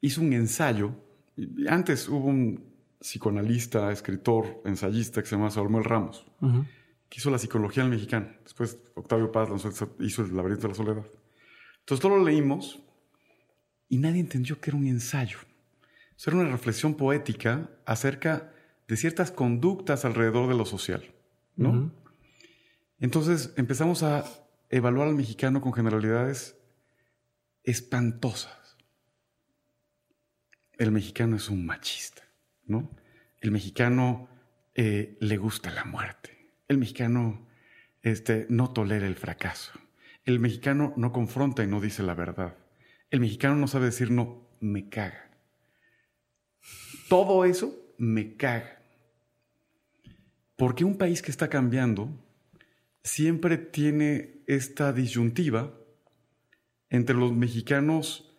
[0.00, 0.94] hizo un ensayo.
[1.36, 6.26] y Antes hubo un psicoanalista, escritor, ensayista que se llama Samuel Ramos.
[6.40, 6.64] Ujú.
[7.08, 8.28] que hizo la psicología al mexicano.
[8.42, 11.04] Después Octavio Paz lanzó- hizo el laberinto de la soledad.
[11.80, 12.82] Entonces todo lo leímos
[13.90, 15.36] y nadie entendió que era un ensayo.
[16.16, 18.50] Eso era una reflexión poética acerca
[18.88, 21.04] de ciertas conductas alrededor de lo social,
[21.56, 21.92] ¿no?
[22.98, 24.24] Entonces empezamos a
[24.72, 26.56] evaluar al mexicano con generalidades
[27.62, 28.76] espantosas.
[30.78, 32.22] El mexicano es un machista,
[32.64, 32.90] ¿no?
[33.40, 34.28] El mexicano
[34.74, 36.54] eh, le gusta la muerte.
[36.66, 37.46] El mexicano
[38.00, 39.72] este, no tolera el fracaso.
[40.24, 42.56] El mexicano no confronta y no dice la verdad.
[43.10, 45.30] El mexicano no sabe decir no, me caga.
[47.10, 48.80] Todo eso me caga.
[50.56, 52.08] Porque un país que está cambiando
[53.02, 55.72] siempre tiene esta disyuntiva
[56.90, 58.34] entre los mexicanos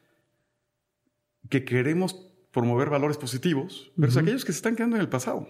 [1.49, 2.13] que queremos
[2.51, 4.23] promover valores positivos versus Ujú.
[4.23, 5.47] aquellos que se están quedando en el pasado.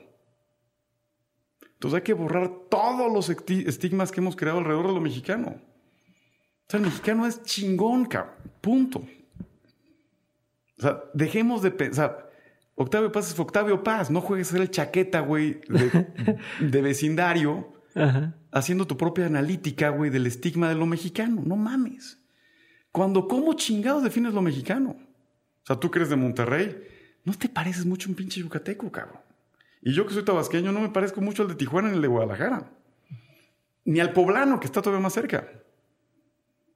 [1.73, 5.61] Entonces hay que borrar todos los estigmas que hemos creado alrededor de lo mexicano.
[6.65, 8.35] O sea, el mexicano es chingón, cabrón.
[8.61, 9.05] Punto.
[10.77, 12.31] O sea, dejemos de pensar.
[12.75, 14.09] Octavio Paz es Octavio Paz.
[14.09, 15.59] No juegues a ser el chaqueta, güey,
[16.61, 17.73] de, vecindario,
[18.51, 21.41] haciendo tu propia analítica, güey, del estigma de lo mexicano.
[21.45, 22.19] No mames.
[22.91, 24.91] Cuando, ¿cómo chingado defines lo mexicano?
[24.91, 26.77] O sea, tú que eres de Monterrey,
[27.23, 29.21] no te pareces mucho un pinche yucateco, cabrón.
[29.81, 32.07] Y yo que soy tabasqueño, no me parezco mucho al de Tijuana ni el de
[32.07, 32.71] Guadalajara.
[33.85, 35.49] Ni al poblano, que está todavía más cerca.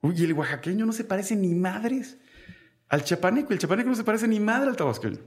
[0.01, 2.18] Uy, el oaxaqueño no se parece ni madres
[2.89, 3.53] al chapaneco.
[3.53, 5.20] El chapaneco no se parece ni madre al tabasqueño.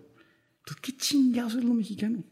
[0.58, 2.22] Entonces, ¿qué chingados es lo mexicano?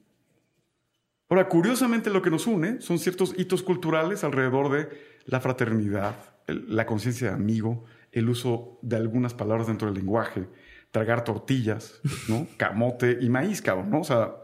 [1.29, 4.89] Ahora, curiosamente lo que nos une son ciertos hitos culturales alrededor de
[5.27, 6.17] la fraternidad,
[6.47, 10.49] la conciencia de amigo, el uso de algunas palabras dentro del lenguaje,
[10.91, 12.47] tragar tortillas, ¿no?
[12.57, 14.01] Camote y maíz, cabrón, ¿no?
[14.01, 14.37] O sea,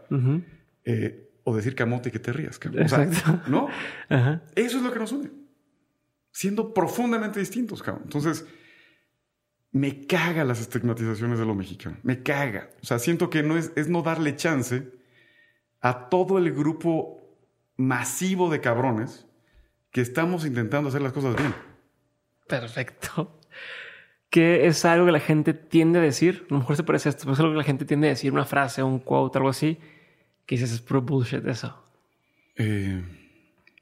[0.83, 2.85] eh, o decir camote y que te rías, cabrón.
[2.85, 3.67] O sea, ¿no?
[4.55, 5.31] Eso es lo que nos une.
[6.31, 8.03] Siendo profundamente distintos, cabrón.
[8.05, 8.45] Entonces,
[9.71, 11.97] me caga las estigmatizaciones de lo mexicano.
[12.03, 12.69] Me caga.
[12.81, 14.91] O sea, siento que no es, es no darle chance
[15.85, 17.21] a todo el grupo
[17.77, 19.27] masivo de cabrones
[19.91, 21.53] que estamos intentando hacer las cosas bien.
[22.47, 23.39] Perfecto.
[24.31, 26.47] Que es algo que la gente tiende a decir.
[26.49, 28.09] A lo mejor se parece a esto, pero es algo que la gente tiende a
[28.09, 29.77] decir, una frase, un quote, algo así,
[30.47, 31.79] que dices es puro bullshit eso.
[32.55, 33.03] Eh,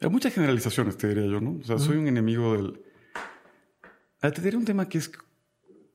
[0.02, 1.58] hay muchas generalizaciones, te diría yo, ¿no?
[1.62, 2.82] O sea, soy un enemigo del.
[4.22, 5.10] Ah, te diría un tema que es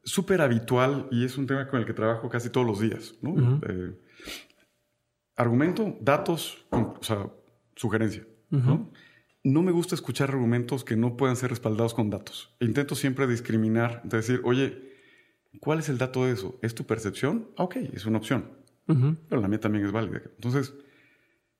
[0.05, 3.61] súper habitual y es un tema con el que trabajo casi todos los días, ¿no?
[3.69, 3.93] Eh,
[5.39, 7.31] argumento, datos, o sea,
[7.77, 8.91] sugerencia, ¿no?
[9.45, 12.55] no me gusta escuchar argumentos que no puedan ser respaldados con datos.
[12.61, 14.93] Intento siempre discriminar, decir, oye,
[15.61, 16.59] ¿cuál es el dato de eso?
[16.61, 17.49] ¿Es tu percepción?
[17.57, 18.59] Ah, ok, es una opción.
[19.29, 20.23] Pero la mía también es válida.
[20.25, 20.75] Entonces,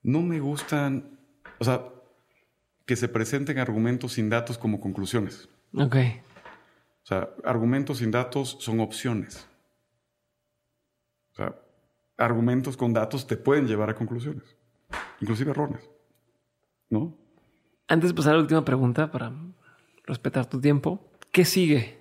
[0.03, 1.21] no me gustan,
[1.59, 1.85] o sea,
[2.87, 5.49] que se presenten argumentos sin datos como conclusiones.
[5.75, 5.97] Ok.
[5.97, 9.47] O sea, argumentos sin datos son opciones.
[11.33, 11.55] O sea,
[12.19, 14.57] argumentos con datos te pueden llevar a conclusiones,
[15.21, 15.89] inclusive erróneas.
[16.91, 17.17] ¿No?
[17.87, 19.33] Antes de pasar a la última pregunta, para
[20.05, 21.99] respetar tu tiempo, ¿qué sigue?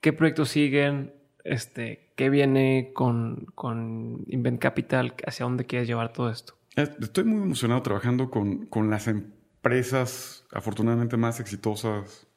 [0.00, 1.14] ¿Qué proyectos siguen?
[1.44, 5.14] Este, ¿Qué viene con, con Invent Capital?
[5.26, 6.54] ¿Hacia dónde quieres llevar todo esto?
[6.76, 12.28] Estoy muy emocionado trabajando con, con las empresas afortunadamente más exitosas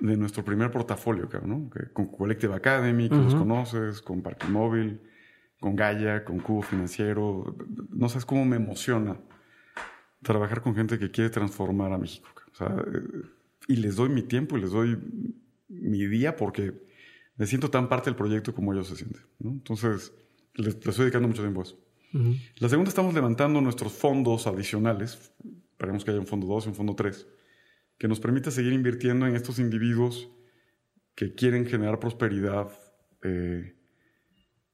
[0.00, 1.70] de nuestro primer portafolio, ¿no?
[1.92, 5.00] con Collective Academy, que los conoces, con Parque Móvil,
[5.64, 7.56] con Gaia, con Cubo Financiero.
[7.88, 9.18] No sabes cómo me emociona
[10.22, 12.28] trabajar con gente que quiere transformar a México.
[12.52, 13.28] O sea, eh,
[13.68, 14.98] y les doy mi tiempo y les doy
[15.68, 16.74] mi día porque
[17.38, 19.22] me siento tan parte del proyecto como ellos se sienten.
[19.42, 20.12] Entonces,
[20.52, 21.80] les, estoy dedicando mucho tiempo a eso.
[22.58, 25.32] La segunda, estamos levantando nuestros fondos adicionales.
[25.70, 27.26] Esperemos que haya un fondo 2 y un fondo 3,
[27.96, 30.30] que nos permita seguir invirtiendo en estos individuos
[31.14, 32.68] que quieren generar prosperidad
[33.22, 33.74] eh,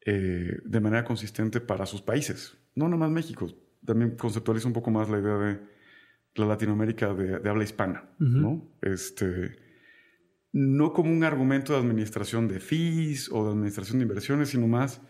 [0.05, 2.57] eh, de manera consistente para sus países.
[2.75, 3.49] No nada más México,
[3.85, 5.61] también conceptualiza un poco más la idea de
[6.35, 8.73] la Latinoamérica de, habla hispana, ¿no?
[8.83, 9.57] Este,
[10.53, 15.03] no como un argumento de administración de fees o de administración de inversiones, sino más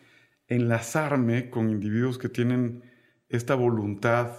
[0.49, 2.82] enlazarme con individuos que tienen
[3.28, 4.32] esta voluntad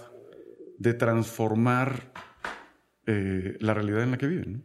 [0.78, 2.12] de transformar
[3.06, 4.64] eh, la realidad en la que viven.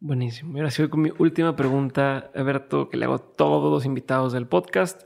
[0.00, 0.56] Buenísimo.
[0.56, 3.84] Y ahora sí voy con mi última pregunta, Alberto, que le hago a todos los
[3.84, 5.02] invitados del podcast.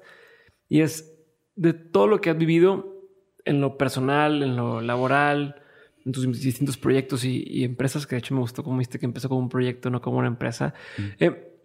[0.68, 1.12] Y es,
[1.54, 3.00] de todo lo que has vivido,
[3.44, 5.62] en lo personal, en lo laboral,
[6.04, 9.28] en tus distintos proyectos y, empresas, que de hecho me gustó como viste que empezó
[9.28, 11.02] como un proyecto, no como una empresa, mm.
[11.18, 11.60] eh,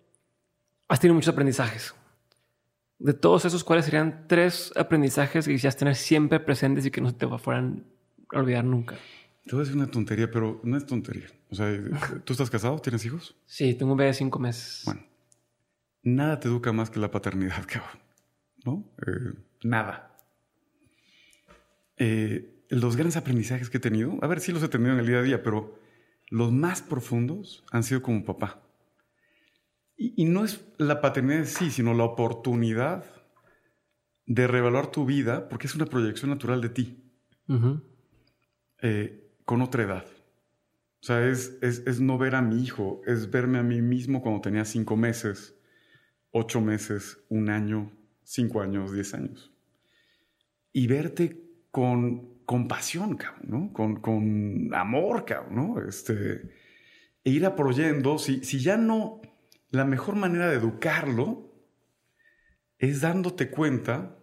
[0.88, 1.96] has tenido muchos aprendizajes.
[2.98, 7.10] De todos esos, ¿cuáles serían tres aprendizajes que quisieras tener siempre presentes y que no
[7.10, 7.86] se te fueran
[8.32, 8.96] a olvidar nunca?
[9.46, 11.28] Te voy a decir una tontería, pero no es tontería.
[11.50, 11.68] O sea,
[12.26, 12.80] ¿tú estás casado?
[12.80, 13.36] ¿Tienes hijos?
[13.46, 14.82] Sí, tengo un bebé de cinco meses.
[14.86, 15.02] Bueno,
[16.02, 18.00] nada te educa más que la paternidad, cabrón.
[18.66, 18.92] ¿No?
[19.06, 19.34] Eh,
[19.64, 20.18] nada.
[21.98, 25.06] Eh, los grandes aprendizajes que he tenido, a ver, si los he tenido en el
[25.06, 25.80] día a día, pero
[26.30, 28.62] los más profundos han sido como papá.
[29.98, 33.06] Y, no es la paternidad en sí, sino la oportunidad
[34.26, 37.04] de reevaluar tu vida, porque es una proyección natural de ti,
[38.82, 40.06] eh, con otra edad.
[41.02, 44.42] O sea, es, es, no ver a mi hijo, es verme a mí mismo cuando
[44.42, 45.56] tenía cinco meses,
[46.32, 47.92] ocho meses, un año,
[48.24, 49.54] cinco años, diez años.
[50.74, 53.72] Y verte con compasión, ¿no?
[53.72, 55.88] Con, con amor, cabrón, ¿no?
[55.88, 56.50] Este,
[57.24, 59.22] e ir apoyando, si, si ya no,
[59.70, 61.54] la mejor manera de educarlo
[62.80, 64.18] es dándote cuenta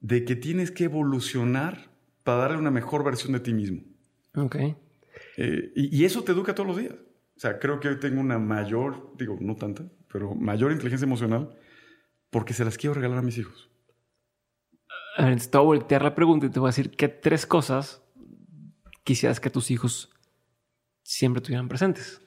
[0.00, 1.90] de que tienes que evolucionar
[2.22, 3.93] para darle una mejor versión de ti mismo.
[4.36, 4.56] Ok.
[5.36, 6.94] Eh, y, y eso te educa todos los días.
[6.94, 11.58] O sea, creo que hoy tengo una mayor, digo, no tanta, pero mayor inteligencia emocional
[12.30, 13.70] porque se las quiero regalar a mis hijos.
[15.16, 17.46] A ver, te voy a voltear la pregunta y te voy a decir qué tres
[17.46, 18.02] cosas
[19.04, 20.12] quisieras que tus hijos
[21.02, 22.20] siempre tuvieran presentes.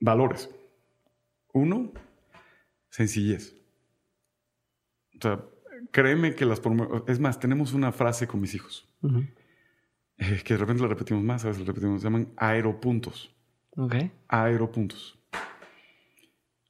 [0.00, 0.50] Valores.
[1.54, 1.92] Uno,
[2.90, 3.54] sencillez.
[5.16, 5.44] O sea,
[5.90, 6.60] créeme que las...
[7.06, 8.88] Es más, tenemos una frase con mis hijos,
[10.18, 13.34] eh, que de repente la repetimos más, a veces la repetimos, se llaman aeropuntos.
[13.76, 13.94] Ok.
[14.28, 15.18] Aeropuntos.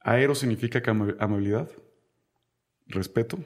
[0.01, 1.69] Aero significa que ama- amabilidad,
[2.87, 3.39] respeto,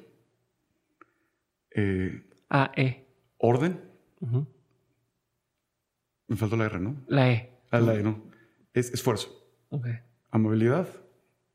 [1.71, 3.05] eh, A, E.
[3.37, 3.79] orden.
[6.27, 7.03] Me faltó la R, ¿no?
[7.07, 7.59] La E.
[7.71, 8.23] Ah, la E, no.
[8.73, 9.29] Es esfuerzo.
[9.69, 9.87] Ok.
[10.31, 10.87] Amabilidad,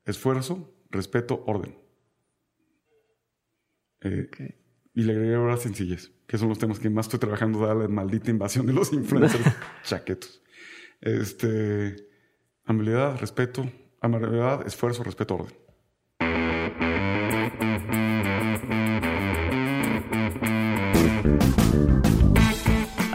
[0.04, 1.76] esfuerzo, respeto, orden.
[4.04, 4.28] Eh.
[4.94, 7.88] Y le agregué ahora sencillez, que son los temas que más estoy trabajando, dada la
[7.88, 9.44] maldita invasión de los influencers
[9.84, 10.42] chaquetos.
[11.00, 11.96] Este,
[12.64, 15.61] amabilidad, respeto, amabilidad, esfuerzo, respeto, orden.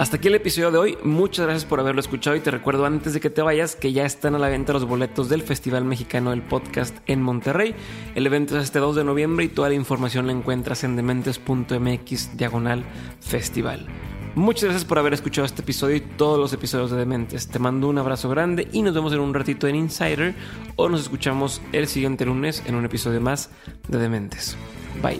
[0.08, 0.98] Hasta aquí el episodio de hoy.
[1.04, 4.06] Muchas gracias por haberlo escuchado y te recuerdo antes de que te vayas que ya
[4.06, 7.76] están a la venta los boletos del Festival Mexicano del Podcast en Monterrey.
[8.16, 12.38] El evento es este 2 de noviembre y toda la información la encuentras en dementes.mx
[12.38, 12.86] diagonal
[13.20, 13.86] festival.
[14.34, 17.50] Muchas gracias por haber escuchado este episodio y todos los episodios de Dementes.
[17.50, 20.36] Te mando un abrazo grande y nos vemos en un ratito en Insider
[20.78, 23.50] o nos escuchamos el siguiente lunes en un episodio más
[23.90, 24.56] de Dementes.
[25.04, 25.20] Bye.